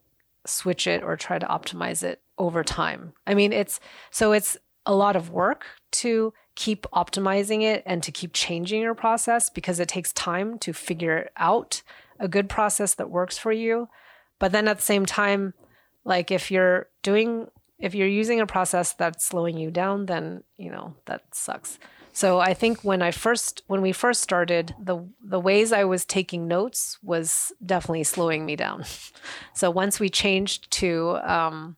[0.46, 3.12] switch it or try to optimize it over time.
[3.26, 3.80] I mean, it's
[4.10, 4.56] so it's
[4.86, 9.78] a lot of work to keep optimizing it and to keep changing your process because
[9.78, 11.82] it takes time to figure out
[12.18, 13.88] a good process that works for you.
[14.40, 15.54] But then at the same time,
[16.04, 17.48] like if you're doing
[17.78, 21.78] if you're using a process that's slowing you down, then you know that sucks.
[22.12, 26.04] So I think when I first when we first started, the the ways I was
[26.04, 28.84] taking notes was definitely slowing me down.
[29.54, 31.76] So once we changed to um,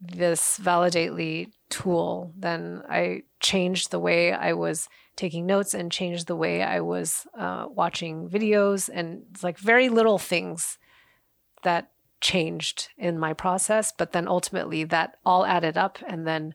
[0.00, 6.36] this Validately tool, then I changed the way I was taking notes and changed the
[6.36, 10.78] way I was uh, watching videos and it's like very little things
[11.64, 16.54] that changed in my process but then ultimately that all added up and then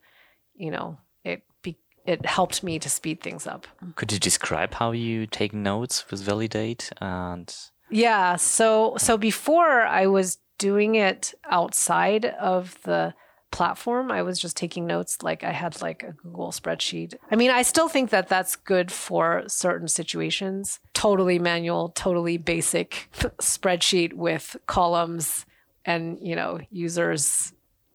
[0.55, 3.67] you know it be, it helped me to speed things up.
[3.95, 7.53] Could you describe how you take notes with Validate and
[7.89, 13.13] yeah so so before i was doing it outside of the
[13.51, 17.15] platform i was just taking notes like i had like a google spreadsheet.
[17.29, 20.79] I mean i still think that that's good for certain situations.
[20.93, 23.09] Totally manual totally basic
[23.41, 25.45] spreadsheet with columns
[25.85, 27.53] and you know users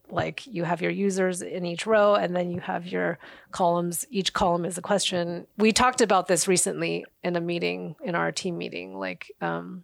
[0.09, 3.18] like you have your users in each row and then you have your
[3.51, 4.07] columns.
[4.09, 5.49] Each column is a question.
[5.59, 9.83] We talked about this recently in a meeting in our team meeting like um,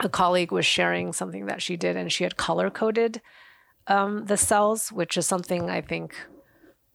[0.00, 3.20] a colleague was sharing something that she did and she had color coded
[3.86, 6.14] um, the cells which is something i think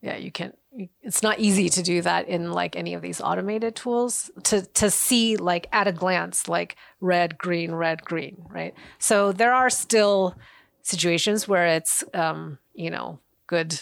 [0.01, 0.53] yeah you can
[1.01, 4.89] it's not easy to do that in like any of these automated tools to to
[4.91, 8.73] see like at a glance like red green red green right?
[8.99, 10.35] So there are still
[10.83, 13.81] situations where it's um you know good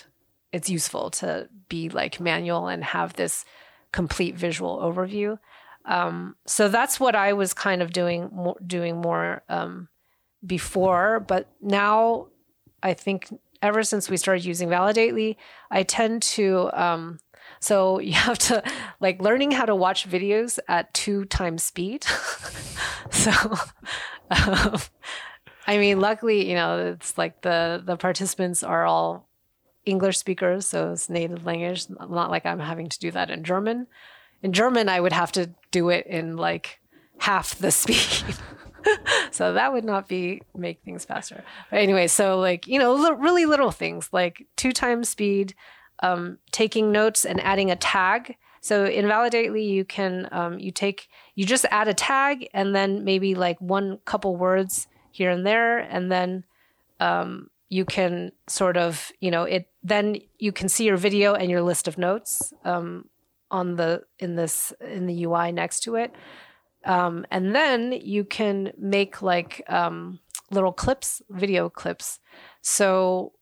[0.51, 3.43] it's useful to be like manual and have this
[3.91, 5.37] complete visual overview.
[5.85, 9.87] Um so that's what i was kind of doing more doing more um
[10.45, 12.27] before but now
[12.83, 13.29] i think
[13.61, 15.37] ever since we started using Validately,
[15.71, 17.19] I tend to um,
[17.59, 18.63] so you have to
[18.99, 22.03] like learning how to watch videos at two times speed.
[23.11, 23.31] so
[24.31, 24.77] um,
[25.67, 29.27] I mean, luckily, you know, it's like the the participants are all
[29.85, 31.87] English speakers, so it's native language.
[31.89, 33.87] Not like I'm having to do that in German.
[34.43, 36.79] In German, I would have to do it in like
[37.17, 38.35] half the speed.
[39.31, 41.43] so that would not be make things faster.
[41.69, 45.55] But anyway, so like you know, li- really little things like two times speed,
[46.01, 48.35] um, taking notes and adding a tag.
[48.61, 53.03] So in Validately, you can um, you take you just add a tag and then
[53.03, 56.43] maybe like one couple words here and there, and then
[56.99, 59.69] um, you can sort of you know it.
[59.83, 63.09] Then you can see your video and your list of notes um,
[63.51, 66.13] on the in this in the UI next to it.
[66.85, 70.19] Um, and then you can make like um,
[70.51, 72.19] little clips, video clips.
[72.61, 73.33] So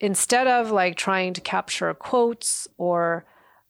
[0.00, 3.24] instead of like trying to capture quotes or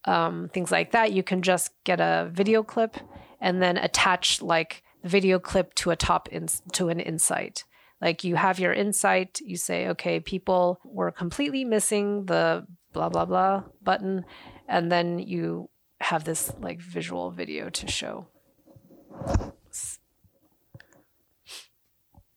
[0.06, 2.96] um, things like that, you can just get a video clip
[3.40, 7.64] and then attach like the video clip to a top in, to an insight.
[8.00, 13.24] Like you have your insight, you say, okay, people were completely missing the blah, blah,
[13.24, 14.24] blah button.
[14.68, 15.68] And then you
[16.00, 18.28] have this like visual video to show.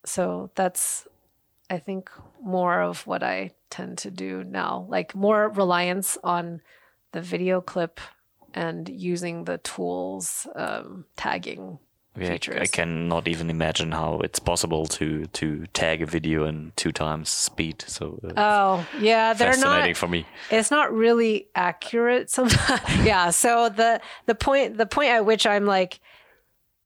[0.10, 1.08] So that's,
[1.70, 2.10] I think,
[2.42, 6.62] more of what I tend to do now, like more reliance on
[7.12, 8.00] the video clip
[8.56, 11.78] and using the tools um, tagging
[12.18, 12.60] Yeah, features.
[12.60, 17.30] I cannot even imagine how it's possible to to tag a video in two times
[17.30, 17.84] speed.
[17.88, 19.98] So uh, Oh, yeah, they're fascinating not.
[19.98, 20.26] for me.
[20.50, 23.06] It's not really accurate sometimes.
[23.06, 23.30] yeah.
[23.32, 26.00] So the the point the point at which I'm like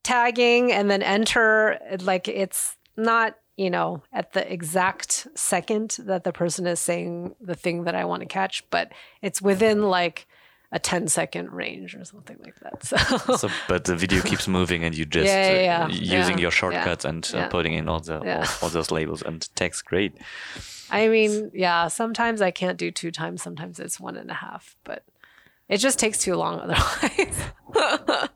[0.03, 6.33] tagging and then enter, like it's not you know at the exact second that the
[6.33, 8.91] person is saying the thing that I want to catch, but
[9.21, 10.27] it's within like
[10.71, 12.83] a 10 second range or something like that.
[12.83, 12.97] So,
[13.35, 16.17] So, but the video keeps moving, and you just Yeah, yeah, uh, yeah.
[16.17, 19.47] using Yeah, your shortcuts and uh, putting in all the all, all those labels and
[19.55, 19.85] text.
[19.85, 20.13] Great.
[20.89, 24.75] I mean, yeah, sometimes I can't do two times, sometimes it's one and a half,
[24.83, 25.03] but
[25.69, 27.37] it just takes too long otherwise.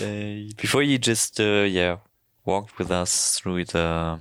[0.00, 1.96] Uh, before you just uh, yeah
[2.44, 4.20] walked with us through the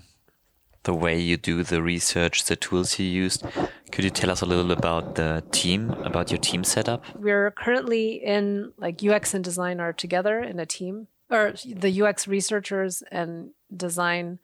[0.83, 3.45] the way you do the research, the tools you used,
[3.91, 7.03] could you tell us a little about the team, about your team setup?
[7.15, 12.27] We're currently in like UX and design are together in a team, or the UX
[12.27, 14.39] researchers and design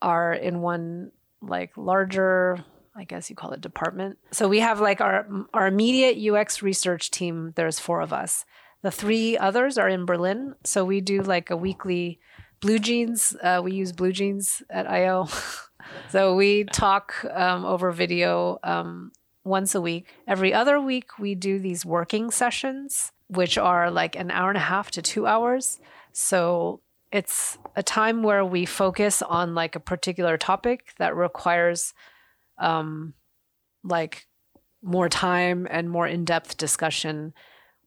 [0.00, 1.10] are in one
[1.42, 4.18] like larger, I guess you call it department.
[4.30, 7.54] So we have like our our immediate UX research team.
[7.56, 8.44] There's four of us.
[8.82, 10.54] The three others are in Berlin.
[10.62, 12.20] So we do like a weekly
[12.60, 13.36] Blue Jeans.
[13.42, 15.28] Uh, we use Blue Jeans at eyeo.
[16.10, 19.12] so we talk um, over video um,
[19.44, 20.08] once a week.
[20.26, 24.60] Every other week, we do these working sessions, which are like an hour and a
[24.60, 25.78] half to two hours.
[26.12, 26.80] So
[27.12, 31.94] it's a time where we focus on like a particular topic that requires
[32.58, 33.14] um,
[33.84, 34.26] like
[34.82, 37.32] more time and more in-depth discussion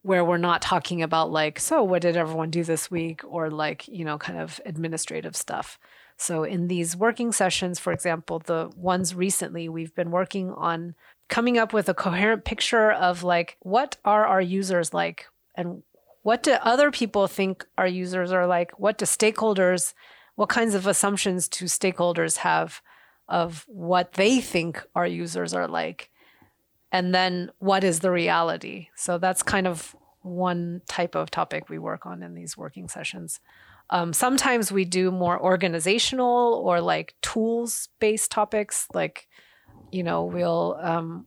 [0.02, 3.22] where we're not talking about like so what did everyone do this week?
[3.24, 5.78] or like you know kind of administrative stuff.
[6.16, 10.94] So in these working sessions for example the ones recently we've been working on
[11.28, 15.26] coming up with a coherent picture of like what are our users like?
[15.54, 15.82] And
[16.22, 18.78] what do other people think our users are like?
[18.78, 19.94] What do stakeholders
[20.36, 22.80] what kinds of assumptions do stakeholders have
[23.28, 26.09] of what they think our users are like
[26.92, 28.88] and then what is the reality?
[28.96, 33.40] So that's kind of one type of topic we work on in these working sessions.
[33.90, 39.28] Um, sometimes we do more organizational or like tools based topics like
[39.90, 41.26] you know we'll um,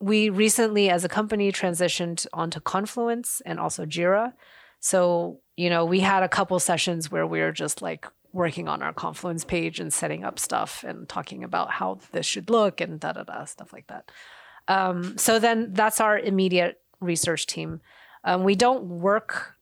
[0.00, 4.32] we recently as a company transitioned onto confluence and also jira.
[4.80, 8.82] So you know we had a couple sessions where we were just like working on
[8.82, 13.00] our confluence page and setting up stuff and talking about how this should look and
[13.00, 14.10] da da da stuff like that
[14.70, 17.80] um, so then that's our immediate research team.
[18.22, 19.56] Um, we don't work,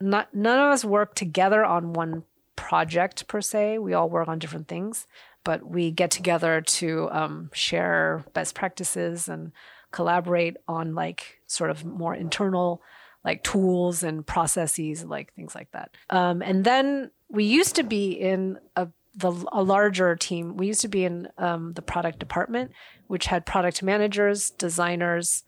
[0.00, 2.24] not, none of us work together on one
[2.56, 3.78] project per se.
[3.78, 5.06] We all work on different things,
[5.44, 9.52] but we get together to um, share best practices and
[9.92, 12.82] collaborate on like sort of more internal
[13.24, 15.96] like tools and processes, like things like that.
[16.10, 20.56] Um, and then we used to be in a the a larger team.
[20.56, 22.72] We used to be in um, the product department,
[23.06, 25.44] which had product managers, designers,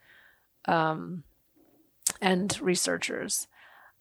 [0.66, 1.24] um,
[2.20, 3.48] and researchers.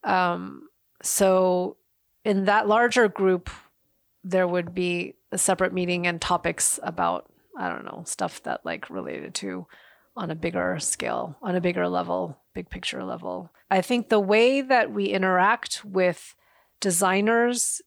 [0.04, 0.70] Um,
[1.02, 1.78] so
[2.24, 3.50] in that larger group,
[4.24, 8.90] there would be a separate meeting and topics about I don't know stuff that like
[8.90, 9.66] related to
[10.18, 13.52] on a bigger scale, on a bigger level, big picture level.
[13.70, 16.36] I think the way that we interact with
[16.80, 17.82] designers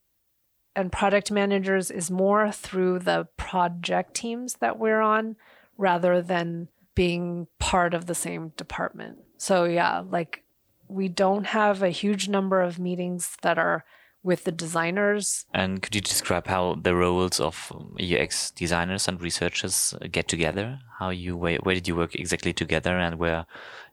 [0.79, 5.35] and product managers is more through the project teams that we're on
[5.76, 9.18] rather than being part of the same department.
[9.39, 10.45] So, yeah, like
[10.87, 13.85] we don't have a huge number of meetings that are
[14.22, 15.47] with the designers.
[15.53, 20.79] And could you describe how the roles of um, UX designers and researchers get together?
[21.01, 23.47] How you where, where did you work exactly together, and where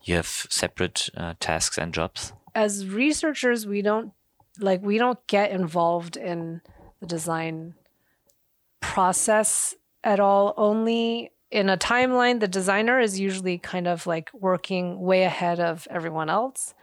[0.04, 2.34] you have separate uh, tasks and jobs?
[2.54, 4.14] As researchers, we don't
[4.60, 6.62] like we don't get involved in
[7.06, 7.76] the design
[8.82, 10.54] process at all.
[10.58, 15.88] Only in a timeline, the designer is usually kind of like working way ahead of
[15.90, 16.74] everyone else.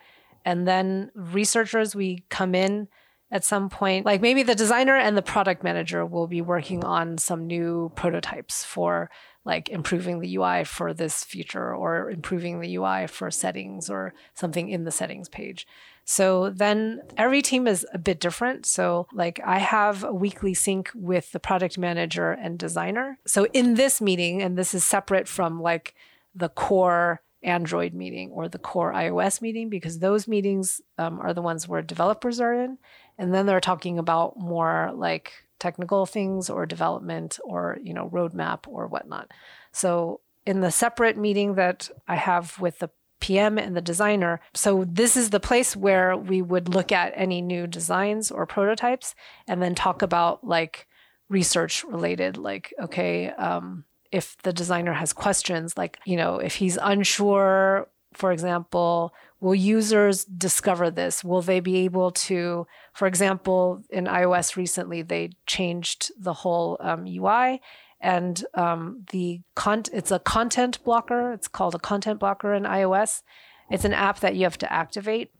[0.44, 2.88] And then researchers, we come in
[3.30, 7.16] at some point, like maybe the designer and the product manager will be working on
[7.16, 9.10] some new prototypes for
[9.44, 14.68] like improving the UI for this feature or improving the UI for settings or something
[14.68, 15.66] in the settings page.
[16.05, 18.66] So then every team is a bit different.
[18.66, 23.18] So, like, I have a weekly sync with the product manager and designer.
[23.26, 25.94] So, in this meeting, and this is separate from like
[26.34, 31.42] the core Android meeting or the core iOS meeting, because those meetings um, are the
[31.42, 32.78] ones where developers are in.
[33.18, 38.66] And then they're talking about more like technical things or development or, you know, roadmap
[38.66, 39.30] or whatnot.
[39.70, 42.90] So, in the separate meeting that I have with the
[43.22, 44.40] PM and the designer.
[44.52, 49.14] So this is the place where we would look at any new designs or prototypes
[49.46, 50.86] and then talk about like
[51.30, 56.76] research related, like, okay, um, if the designer has questions, like, you know, if he's
[56.82, 61.24] unsure, for example, will users discover this?
[61.24, 67.06] Will they be able to, for example, in iOS recently, they changed the whole um,
[67.06, 67.60] UI
[68.03, 71.32] and um, the con- it's a content blocker.
[71.32, 73.22] It's called a content blocker in iOS.
[73.70, 75.30] It's an app that you have to activate,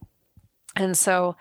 [0.75, 1.35] and so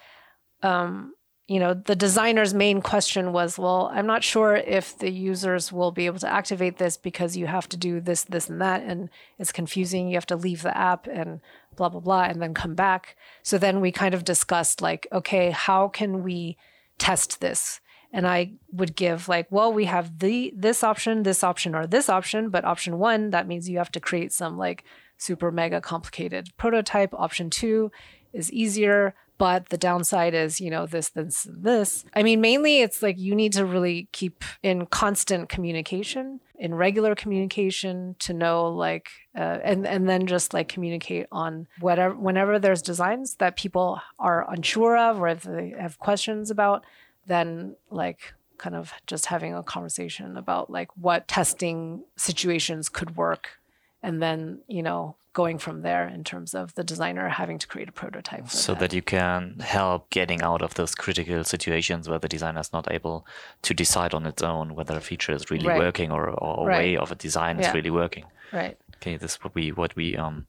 [0.62, 1.14] um,
[1.46, 5.92] you know the designer's main question was, well, I'm not sure if the users will
[5.92, 9.08] be able to activate this because you have to do this, this, and that, and
[9.38, 10.08] it's confusing.
[10.08, 11.40] You have to leave the app and
[11.76, 13.16] blah blah blah, and then come back.
[13.42, 16.56] So then we kind of discussed like, okay, how can we
[16.98, 17.80] test this?
[18.12, 22.08] And I would give like, well, we have the this option, this option, or this
[22.08, 24.84] option, but option one that means you have to create some like
[25.16, 27.14] super mega complicated prototype.
[27.14, 27.90] Option two
[28.32, 32.04] is easier, but the downside is you know this, this, this.
[32.14, 37.14] I mean, mainly it's like you need to really keep in constant communication, in regular
[37.14, 42.82] communication, to know like, uh, and and then just like communicate on whatever whenever there's
[42.82, 46.84] designs that people are unsure of or if they have questions about
[47.26, 53.58] then like kind of just having a conversation about like what testing situations could work
[54.02, 57.88] and then you know going from there in terms of the designer having to create
[57.88, 58.80] a prototype so that.
[58.80, 58.92] that.
[58.92, 63.26] you can help getting out of those critical situations where the designer is not able
[63.62, 65.78] to decide on its own whether a feature is really right.
[65.78, 66.78] working or, or a right.
[66.78, 67.68] way of a design yeah.
[67.68, 70.46] is really working right okay this is what we what we um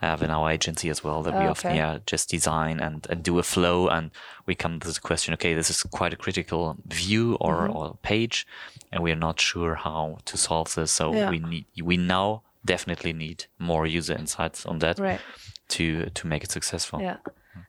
[0.00, 1.50] have in our agency as well that we oh, okay.
[1.50, 4.10] often yeah just design and, and do a flow and
[4.44, 7.76] we come to the question okay this is quite a critical view or, mm-hmm.
[7.76, 8.46] or page
[8.92, 11.30] and we're not sure how to solve this so yeah.
[11.30, 15.20] we need we now definitely need more user insights on that right.
[15.68, 17.16] to to make it successful yeah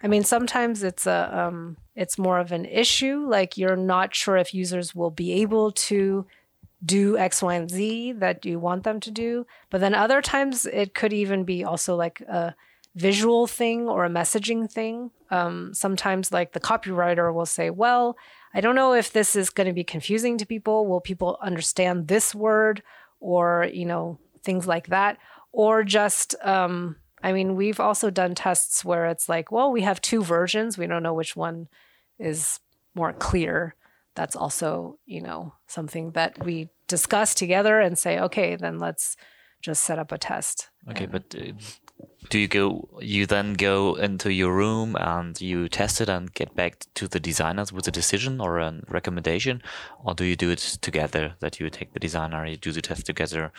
[0.03, 3.25] I mean, sometimes it's a um, it's more of an issue.
[3.27, 6.25] Like you're not sure if users will be able to
[6.83, 9.45] do X, Y, and Z that you want them to do.
[9.69, 12.55] But then other times it could even be also like a
[12.95, 15.11] visual thing or a messaging thing.
[15.29, 18.17] Um, sometimes, like the copywriter will say, Well,
[18.53, 20.87] I don't know if this is going to be confusing to people.
[20.87, 22.81] Will people understand this word?
[23.19, 25.17] Or, you know, things like that.
[25.51, 29.99] Or just, um, I mean, we've also done tests where it's like, well, we have
[30.01, 30.77] two versions.
[30.77, 31.67] We don't know which one
[32.19, 32.59] is
[32.93, 33.75] more clear
[34.17, 39.15] that's also you know something that we discuss together and say okay then let's
[39.61, 40.69] just set up a test.
[40.89, 41.51] Okay and, but uh,
[42.29, 46.53] do you go you then go into your room and you test it and get
[46.55, 49.61] back to the designers with a decision or a recommendation?
[50.03, 53.05] Or do you do it together that you take the designer you do the test
[53.05, 53.51] together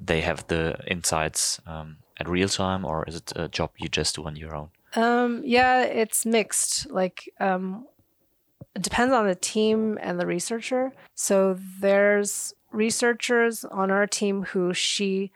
[0.00, 4.16] they have the insights um, at real time or is it a job you just
[4.16, 4.68] do on your own?
[4.94, 6.90] Um, yeah it's mixed.
[6.90, 7.86] Like um,
[8.74, 10.92] it depends on the team and the researcher.
[11.14, 15.30] So there's researchers on our team who she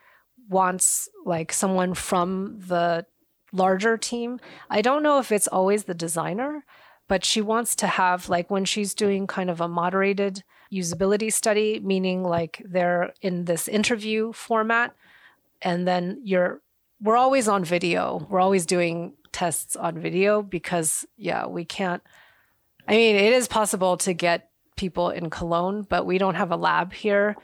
[0.48, 3.06] wants like someone from the
[3.52, 4.40] larger team.
[4.68, 6.64] I don't know if it's always the designer,
[7.06, 11.80] but she wants to have like when she's doing kind of a moderated usability study,
[11.80, 14.94] meaning like they're in this interview format
[15.62, 16.60] and then you're
[17.00, 18.26] we're always on video.
[18.28, 22.02] We're always doing tests on video because yeah, we can't
[22.88, 26.56] I mean, it is possible to get people in Cologne, but we don't have a
[26.56, 27.36] lab here.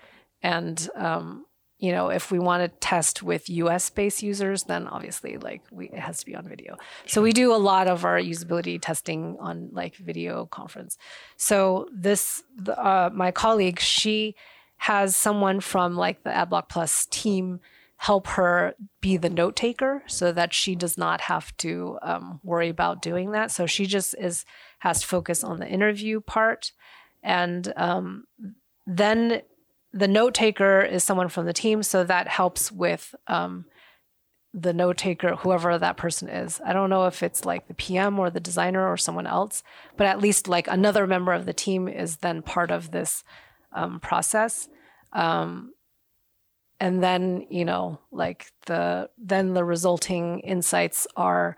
[0.43, 1.45] And, um,
[1.79, 5.91] you know, if we want to test with US based users, then obviously like we,
[5.91, 6.77] it has to be on video.
[7.07, 10.97] So we do a lot of our usability testing on like video conference.
[11.37, 12.43] So this,
[12.75, 14.37] uh, my colleague, she
[14.79, 17.61] has someone from like the AdBlock Plus team
[17.99, 22.69] help her be the note taker so that she does not have to um, worry
[22.69, 23.51] about doing that.
[23.51, 24.45] So she just is
[24.81, 26.73] has to focus on the interview part.
[27.23, 28.27] And um,
[28.87, 29.43] then
[29.93, 31.83] the note taker is someone from the team.
[31.83, 33.65] So that helps with um,
[34.53, 36.61] the note taker, whoever that person is.
[36.65, 39.63] I don't know if it's like the PM or the designer or someone else,
[39.97, 43.25] but at least like another member of the team is then part of this
[43.73, 44.69] um, process.
[45.13, 45.74] Um,
[46.81, 51.57] and then you know like the then the resulting insights are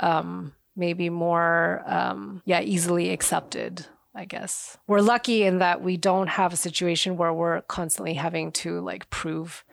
[0.00, 4.76] um, maybe more um, yeah easily accepted i guess.
[4.86, 9.08] We're lucky in that we don't have a situation where we're constantly having to like
[9.10, 9.64] prove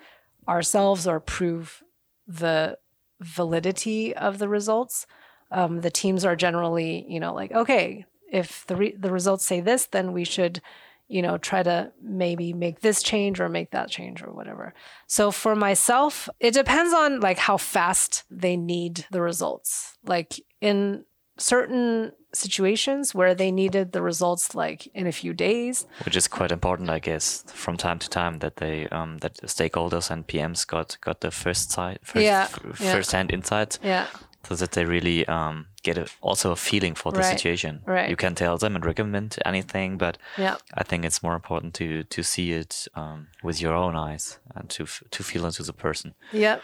[0.47, 1.83] ourselves or prove
[2.27, 2.77] the
[3.19, 5.07] validity of the results.
[5.49, 9.61] Um, the teams are generally you know like okay if the re- the results say
[9.61, 10.61] this then we should
[11.08, 14.74] you know, try to maybe make this change or make that change or whatever.
[15.08, 19.97] So for myself, it depends on like how fast they need the results.
[20.05, 21.05] Like in
[21.38, 26.51] certain situations where they needed the results like in a few days which is quite
[26.51, 30.97] important i guess from time to time that they um that stakeholders and pms got
[31.01, 32.91] got the first side first, Yeah, f- yeah.
[32.91, 34.08] first hand insights yeah
[34.48, 38.10] so that they really um get a, also a feeling for the Right, situation right.
[38.10, 42.04] you can tell them and recommend anything but yeah I think it's more important to
[42.04, 45.74] to see it um, with your own eyes and to f- to feel into the
[45.74, 46.14] person.
[46.32, 46.60] yeah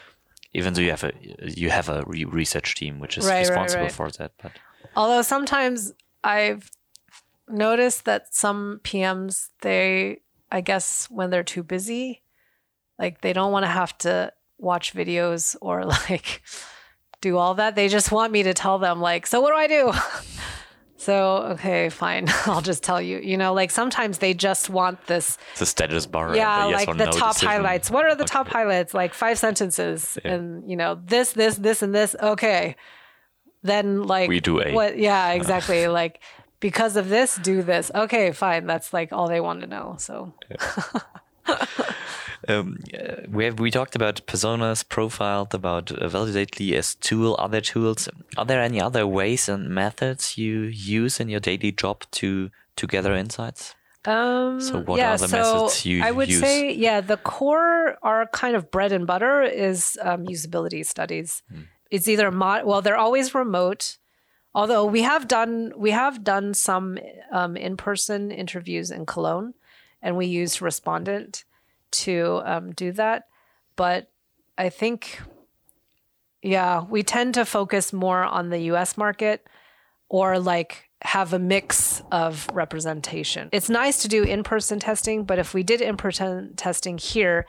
[0.53, 1.13] Even though you have a
[1.63, 4.59] you have a re- research team which is Right, responsible for that, but
[4.95, 6.69] although sometimes i've
[7.47, 10.19] noticed that some pms they
[10.51, 12.21] i guess when they're too busy
[12.99, 16.41] like they don't want to have to watch videos or like
[17.23, 17.75] do all that.
[17.75, 19.83] They just want me to tell them like so what do i do?
[20.95, 21.15] So
[21.55, 22.27] okay fine.
[22.45, 26.33] I'll just tell you you know like sometimes they just want this the status bar.
[26.33, 27.49] yeah the yes like the no top decision.
[27.49, 27.91] highlights.
[27.91, 28.31] What are the Okay.
[28.37, 28.93] top highlights?
[28.93, 30.33] Like five sentences Yeah.
[30.33, 32.15] and you know this this this and this.
[32.33, 32.75] Okay.
[33.63, 34.71] Then like We do A.
[34.71, 34.97] what?
[34.97, 35.87] Yeah exactly.
[35.89, 36.21] Like
[36.61, 37.91] because of this do this.
[38.03, 38.63] Okay fine.
[38.71, 40.31] That's like all they want to know so
[42.47, 47.61] Um, uh, we have we talked about personas, profiled, about uh, Validately as tool, other
[47.61, 48.09] tools.
[48.37, 52.87] Are there any other ways and methods you use in your daily job to to
[52.87, 53.75] gather insights?
[54.05, 56.05] Um, So what yeah, are the so methods you use?
[56.05, 56.41] I would use?
[56.41, 61.41] say, yeah, the core, our kind of bread and butter is um, usability studies.
[61.49, 61.61] Hmm.
[61.89, 63.97] It's either mod, well, they're always remote.
[64.55, 66.99] Although we have done we have done some
[67.31, 69.53] um, in person interviews in Cologne,
[70.01, 71.45] and we used Respondent
[71.93, 73.27] to um, do that.
[73.75, 74.11] But
[74.57, 75.19] I think,
[76.41, 78.97] yeah, we tend to focus more on the U.S.
[78.97, 79.47] market
[80.09, 83.49] or like have a mix of representation.
[83.51, 87.45] It's nice to do in person testing, but if we did in person testing here,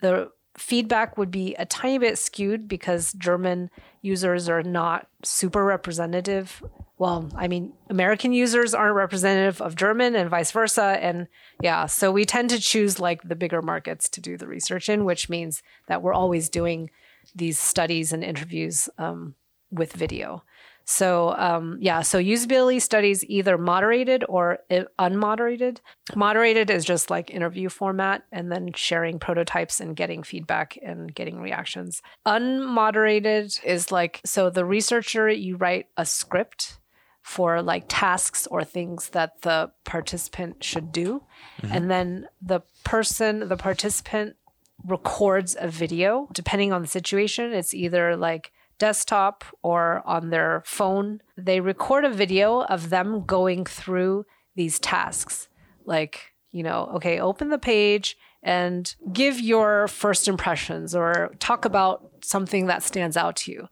[0.00, 3.70] the feedback would be a tiny bit skewed because German
[4.02, 6.62] users are not super representative.
[6.96, 10.98] Well, I mean, American users aren't representative of German and vice versa.
[11.00, 11.26] And
[11.60, 15.04] yeah, so we tend to choose like the bigger markets to do the research in,
[15.04, 16.90] which means that we're always doing
[17.34, 19.34] these studies and interviews um,
[19.72, 20.44] with video.
[20.84, 25.78] So um, yeah, so usability studies either moderated or unmoderated.
[26.14, 31.40] Moderated is just like interview format and then sharing prototypes and getting feedback and getting
[31.40, 32.02] reactions.
[32.26, 36.78] Unmoderated is like so the researcher you write a script
[37.24, 41.22] for like tasks or things that the participant should do,
[41.62, 41.74] mm-hmm.
[41.74, 44.36] and then the person, the participant
[44.84, 46.28] records a video.
[46.32, 51.22] Depending on the situation it's either like desktop or on their phone.
[51.38, 55.48] They record a video of them going through these tasks.
[55.86, 62.06] Like you know okay open the page and give your first impressions or talk about
[62.22, 63.68] something that stands out to you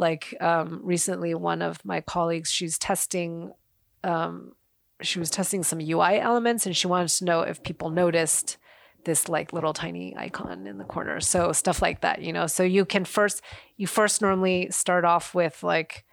[0.00, 3.52] like um, recently one of my colleagues she's testing
[4.02, 4.52] um,
[5.02, 8.56] she was testing some ui elements and she wanted to know if people noticed
[9.04, 11.20] this like little tiny icon in the corner.
[11.20, 12.46] So stuff like that, you know.
[12.46, 13.42] So you can first
[13.76, 16.04] you first normally start off with like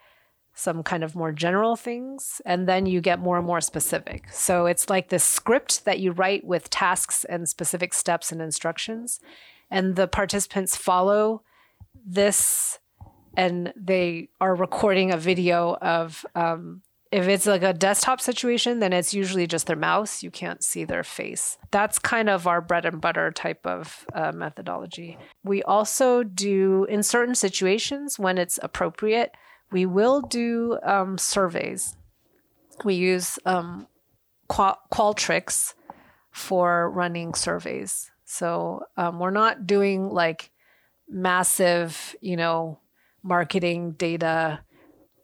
[0.53, 4.31] some kind of more general things and then you get more and more specific.
[4.31, 9.19] So it's like this script that you write with tasks and specific steps and instructions
[9.69, 11.43] and the participants follow
[12.03, 12.79] this
[13.37, 16.81] and they are recording a video of um,
[17.11, 20.23] if it's like a desktop situation, then it's usually just their mouse.
[20.23, 21.57] You can't see their face.
[21.71, 25.17] That's kind of our bread and butter type of uh, methodology.
[25.43, 29.31] We also do, in certain situations when it's appropriate,
[29.71, 31.95] we will do um, surveys.
[32.83, 33.87] We use um,
[34.49, 35.75] Qual- Qualtrics
[36.31, 38.11] for running surveys.
[38.25, 40.51] So um, we're not doing like
[41.07, 42.79] massive, you know,
[43.27, 44.61] marketing data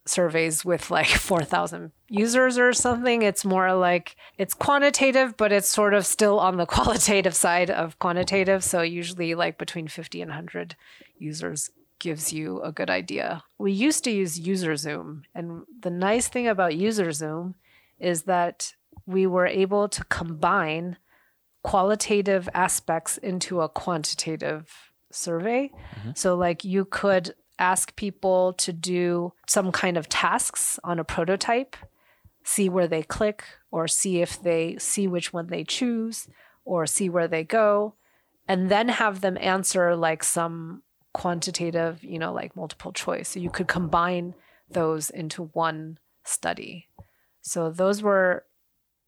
[0.06, 3.22] surveys with like 4,000 users or something.
[3.22, 7.98] It's more like it's quantitative, but it's sort of still on the qualitative side of
[8.00, 8.64] quantitative.
[8.64, 10.76] So usually like between 50 and 100
[11.18, 13.44] users gives you a good idea.
[13.58, 17.54] We used to use UserZoom, and the nice thing about UserZoom
[17.98, 18.74] is that
[19.06, 20.98] we were able to combine
[21.64, 25.72] qualitative aspects into a quantitative survey.
[25.72, 26.12] Mm-hmm.
[26.16, 31.76] So, like, you could ask people to do some kind of tasks on a prototype,
[32.44, 36.28] see where they click, or see if they see which one they choose,
[36.66, 37.96] or see where they go,
[38.48, 40.84] and then have them answer like some
[41.14, 43.30] quantitative, you know, like multiple choice.
[43.30, 44.36] So, you could combine
[44.70, 46.90] those into one study.
[47.42, 48.46] So, those were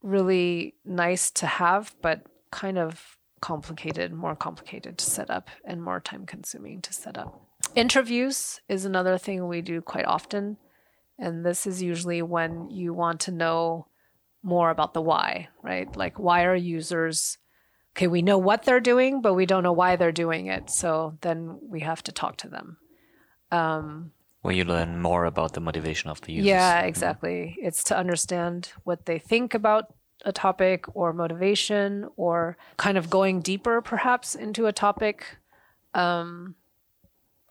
[0.01, 5.99] really nice to have, but kind of complicated, more complicated to set up and more
[5.99, 7.44] time consuming to set up.
[7.75, 10.57] Interviews is another thing we do quite often.
[11.17, 13.87] And this is usually when you want to know
[14.43, 15.93] more about the why, right?
[15.95, 17.37] Like, why are users,
[17.95, 20.69] okay, we know what they're doing, but we don't know why they're doing it.
[20.69, 22.77] So then we have to talk to them.
[24.41, 26.47] Where you learn more about the motivation of the users.
[26.47, 27.57] Yeah, exactly.
[27.61, 33.41] It's to understand what they think about a topic or motivation or kind of going
[33.41, 35.37] deeper perhaps into a topic.
[35.93, 36.55] Um,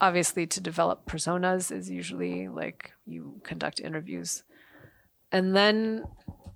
[0.05, 4.45] obviously, to develop personas is usually like you conduct interviews.
[5.33, 6.05] And then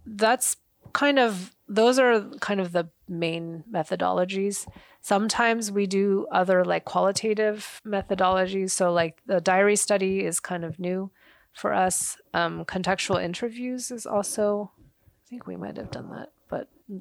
[0.05, 0.57] that's
[0.93, 4.67] kind of, those are kind of the main methodologies.
[5.01, 8.71] Sometimes we do other like qualitative methodologies.
[8.71, 11.11] So, like the diary study is kind of new
[11.55, 12.17] for us.
[12.35, 16.29] Um, contextual interviews is also, I think we might have done that,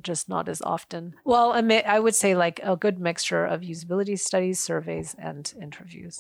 [0.02, 1.16] just not as often.
[1.24, 6.20] Well, I would say like a good mixture of usability studies, surveys, and interviews.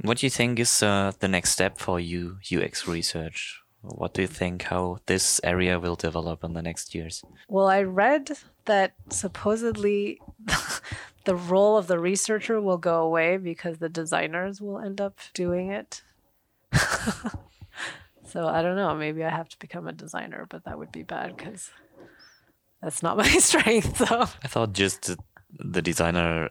[0.00, 3.62] What do you think is uh, the next step for you UX research?
[3.82, 7.24] What do you think how this area will develop in the next years?
[7.48, 8.30] Well, I read
[8.66, 10.20] that supposedly
[11.24, 15.70] the role of the researcher will go away because the designers will end up doing
[15.70, 16.02] it.
[18.24, 18.94] so I don't know.
[18.94, 21.70] Maybe I have to become a designer, but that would be bad because
[22.82, 23.96] that's not my strength.
[24.08, 25.16] So I thought just
[25.58, 26.50] the, designer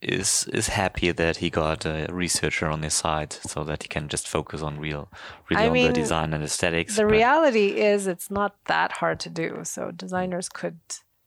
[0.00, 4.08] is is happy that he got a researcher on his side, so that he can
[4.08, 5.08] just focus on real,
[5.50, 6.96] really I on mean, the design and aesthetics.
[6.96, 9.60] the reality is it's not that hard to do.
[9.64, 10.78] So designers could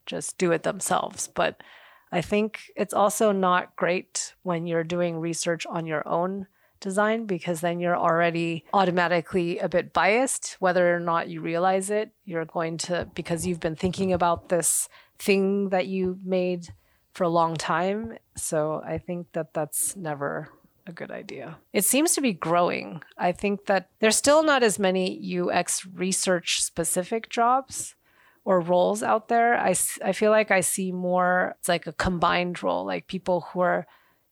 [0.06, 1.28] just do it themselves.
[1.28, 1.62] But
[2.12, 6.48] I think it's also not great when you're doing research on your own
[6.82, 12.12] design because then you're already automatically a bit biased whether or not you realize it
[12.26, 16.68] you're going to because you've been thinking about this thing that you made
[17.14, 20.50] for a long time so i think that that's never
[20.88, 21.58] a good idea.
[21.74, 23.02] It seems to be growing.
[23.18, 27.96] I think that there's still not as many UX research specific jobs
[28.44, 29.58] or roles out there.
[29.58, 33.60] I, I feel like I see more, it's like a combined role, like people who
[33.60, 33.88] are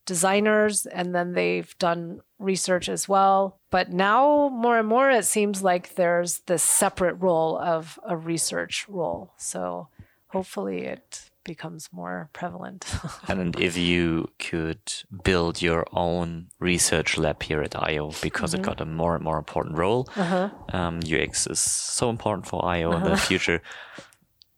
[0.06, 3.60] designers and then they've done research as well.
[3.70, 8.86] But now, more and more, it seems like there's this separate role of a research
[8.90, 9.34] role.
[9.38, 9.90] So
[10.28, 12.86] hopefully it becomes more prevalent.
[13.28, 14.80] And if you could
[15.24, 18.64] build your own research lab here at eyeo because Mm-hmm.
[18.64, 20.50] it got a more and more important role, Uh-huh.
[20.74, 23.62] um, UX is so important for eyeo in the future.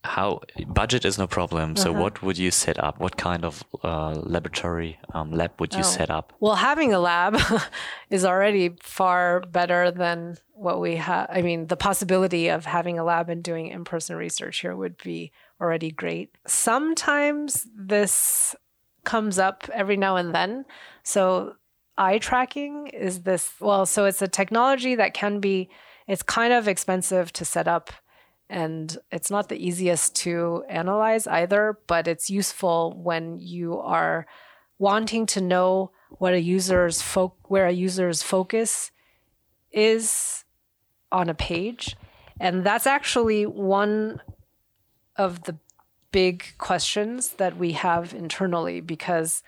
[0.04, 1.76] How budget is no problem.
[1.76, 2.02] So Uh-huh.
[2.02, 3.00] what would you set up?
[3.00, 5.96] What kind of uh, laboratory um, lab would you Oh.
[5.98, 6.34] set up?
[6.40, 7.38] Well, having a lab
[8.10, 11.28] is already far better than what we have.
[11.30, 14.98] I mean, the possibility of having a lab and doing in person research here would
[14.98, 16.34] be already great.
[16.48, 18.56] Sometimes this
[19.04, 20.66] comes up every now and then.
[21.04, 21.56] So,
[21.98, 25.70] eye tracking is this, well, so it's a technology that can be,
[26.08, 27.92] it's kind of expensive to set up
[28.52, 34.28] and it's not the easiest to analyze either, but it's useful when you are
[34.78, 38.92] wanting to know what a user's fo- where a user's focus
[39.72, 40.44] is
[41.14, 41.96] on a page.
[42.42, 44.22] And that's actually one
[45.16, 45.58] of the
[46.12, 49.44] big questions that we have internally because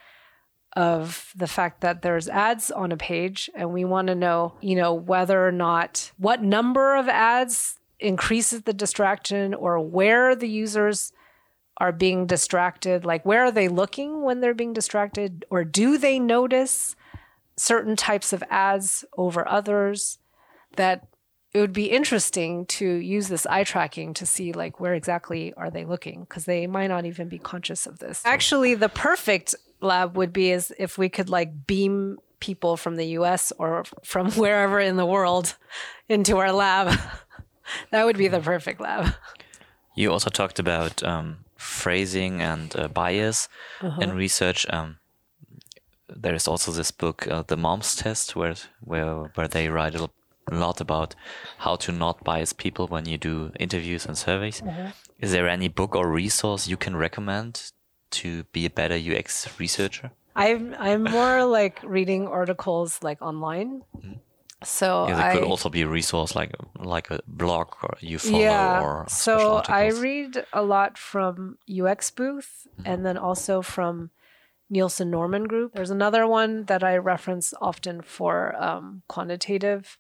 [0.78, 4.78] of the fact that there's ads on a page and we want to know, you
[4.78, 11.14] know, whether or not what number of ads increases the distraction or where the users
[11.78, 16.20] are being distracted, like where are they looking when they're being distracted or do they
[16.20, 16.96] notice
[17.58, 20.20] certain types of ads over others?
[20.76, 21.08] That
[21.54, 25.70] it would be interesting to use this eye tracking to see like where exactly are
[25.70, 26.22] they looking?
[26.22, 28.22] Because they might not even be conscious of this.
[28.26, 33.06] Actually the perfect lab would be is if we could like beam people from the
[33.06, 35.56] us or from wherever in the world
[36.10, 37.00] into our lab
[37.92, 39.14] that would be the perfect lab
[39.96, 43.48] You also talked about um, phrasing and uh, bias
[43.82, 44.02] Uh-huh.
[44.02, 44.66] in research.
[44.74, 44.98] Um,
[46.24, 50.10] there is also this book, uh, The Mom's Test, where where where they write a
[50.52, 51.16] lot about
[51.58, 54.62] how to not bias people when you do interviews and surveys.
[54.62, 54.88] Mm-hmm.
[55.20, 57.72] Is there any book or resource you can recommend
[58.20, 60.10] to be a better UX researcher?
[60.36, 63.84] I'm I'm more like reading articles like online.
[64.64, 65.08] So.
[65.08, 68.40] Yeah, there I could also be a resource like like a blog or you follow
[68.40, 68.82] yeah.
[68.82, 72.88] or So I read a lot from UX Booth Mm-hmm.
[72.92, 74.10] and then also from
[74.70, 75.74] Nielsen Norman Group.
[75.74, 80.00] There's another one that I reference often for um, quantitative,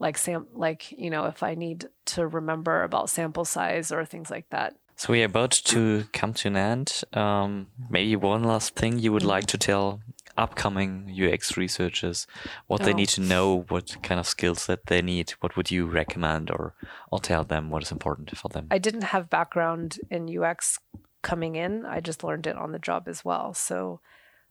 [0.00, 4.30] like sam like you know if I need to remember about sample size or things
[4.30, 4.74] like that.
[4.96, 7.02] So we're about to come to an end.
[7.12, 9.28] Um, maybe one last thing you would Mm-hmm.
[9.36, 10.00] like to tell
[10.36, 12.26] upcoming UX researchers
[12.66, 12.96] what they Oh.
[12.96, 15.30] need to know, what kind of skills that they need.
[15.40, 16.74] What would you recommend or,
[17.10, 18.66] or tell them what is important for them?
[18.70, 20.78] I didn't have background in UX
[21.22, 21.84] coming in.
[21.84, 23.54] I just learned it on the job as well.
[23.54, 24.00] So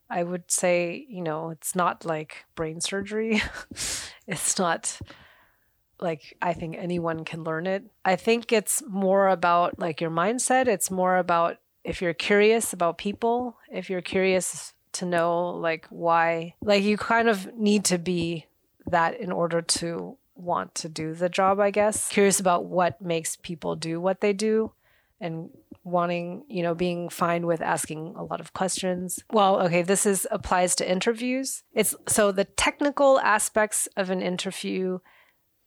[0.09, 3.41] I would say, you know, it's not like brain surgery.
[4.27, 4.99] it's not
[5.99, 7.85] like I think anyone can learn it.
[8.03, 10.67] I think it's more about like your mindset.
[10.67, 16.55] It's more about if you're curious about people, if you're curious to know like why,
[16.61, 18.45] like you kind of need to be
[18.87, 22.09] that in order to want to do the job, I guess.
[22.09, 24.71] Curious about what makes people do what they do
[25.19, 25.49] and
[25.83, 29.19] wanting, you know, being fine with asking a lot of questions.
[29.31, 31.63] Well, okay, this is applies to interviews.
[31.73, 34.99] It's so the technical aspects of an interview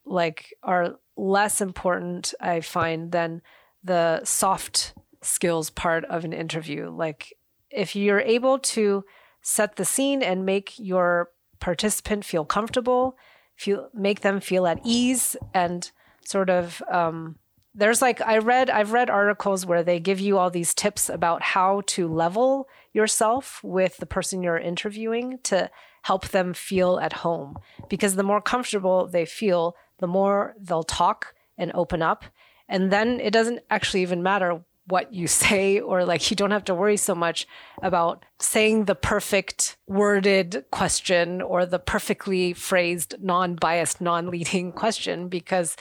[0.04, 3.42] like are less important I find than
[3.84, 6.90] the soft skills part of an interview.
[6.90, 7.32] Like
[7.70, 9.04] if you're able to
[9.42, 13.16] set the scene and make your participant feel comfortable,
[13.56, 15.90] feel make them feel at ease and
[16.24, 17.36] sort of um,
[17.74, 21.42] there's like I read I've read articles where they give you all these tips about
[21.42, 25.70] how to level yourself with the person you're interviewing to
[26.02, 27.56] help them feel at home.
[27.88, 32.24] Because the more comfortable they feel the more they'll talk and open up.
[32.68, 36.64] And then it doesn't actually even matter what you say or like you don't have
[36.64, 37.46] to worry so much
[37.82, 45.76] about saying the perfect worded question or the perfectly phrased non-biased non-leading question because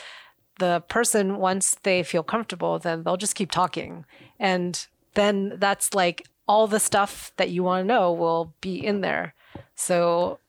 [0.59, 4.05] the person once they feel comfortable then they'll just keep talking.
[4.39, 9.01] And then that's like all the stuff that you want to know will be in
[9.01, 9.33] there.
[9.75, 10.39] So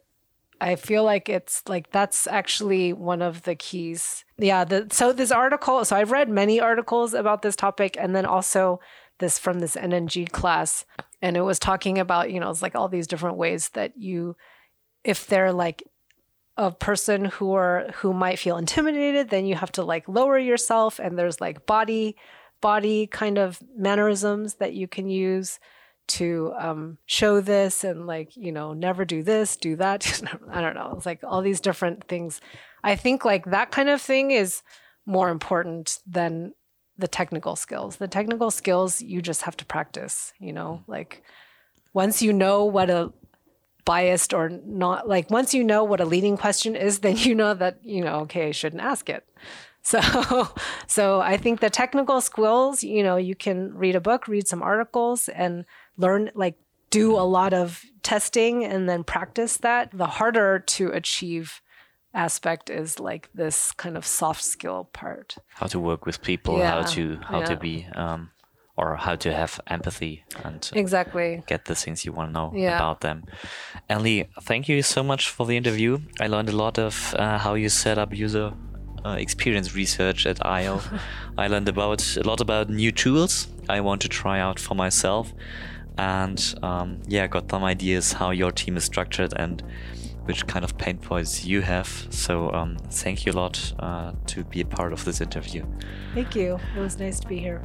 [0.61, 4.25] i feel like it's like that's actually one of the keys.
[4.39, 8.27] Yeah the, so this article so i've read many articles about this topic and then
[8.27, 8.81] also
[9.19, 10.85] this from this nng class.
[11.21, 14.37] And it was talking about you know it's like all these different ways that you
[15.05, 15.83] if they're like
[16.57, 20.99] a person who are who might feel intimidated then you have to like lower yourself
[20.99, 22.17] and there's like body
[22.61, 25.61] body kind of mannerisms that you can use
[26.09, 30.75] to um, show this and like you know never do this do that i don't
[30.75, 30.95] know.
[30.97, 32.41] It's like all these different things.
[32.83, 34.63] I think like that kind of thing is
[35.07, 36.55] more important than
[36.97, 37.97] the technical skills.
[37.97, 40.83] The technical skills you just have to practice you know?
[40.87, 41.23] Like
[41.93, 43.13] once you know what a
[43.85, 47.55] biased or not like once you know what a leading question is then you know
[47.55, 49.25] that you know okay i shouldn't ask it.
[49.83, 50.01] So
[50.87, 54.63] so i think the technical skills you know you can read a book read some
[54.63, 55.65] articles and
[55.99, 56.57] learn like
[56.91, 61.61] do a lot of testing and then practice that the harder to achieve
[62.15, 66.83] aspect is like this kind of soft skill part how to work with people, how
[66.83, 68.31] to how to be um,
[68.77, 72.77] or how to have empathy and exactly get the things you want to know Yeah.
[72.77, 73.25] about them.
[73.91, 75.99] Anli, thank you so much for the interview.
[76.21, 78.53] I learned a lot of uh, how you set up user
[79.05, 80.81] uh, experience research at eyeo.
[81.39, 85.33] I learned about a lot about new tools I want to try out for myself,
[85.99, 89.63] and um, yeah, got some ideas how your team is structured and
[90.25, 91.89] which kind of pain points you have.
[92.11, 95.65] So um, thank you a lot uh, to be a part of this interview.
[96.15, 97.61] thank you it was nice to be here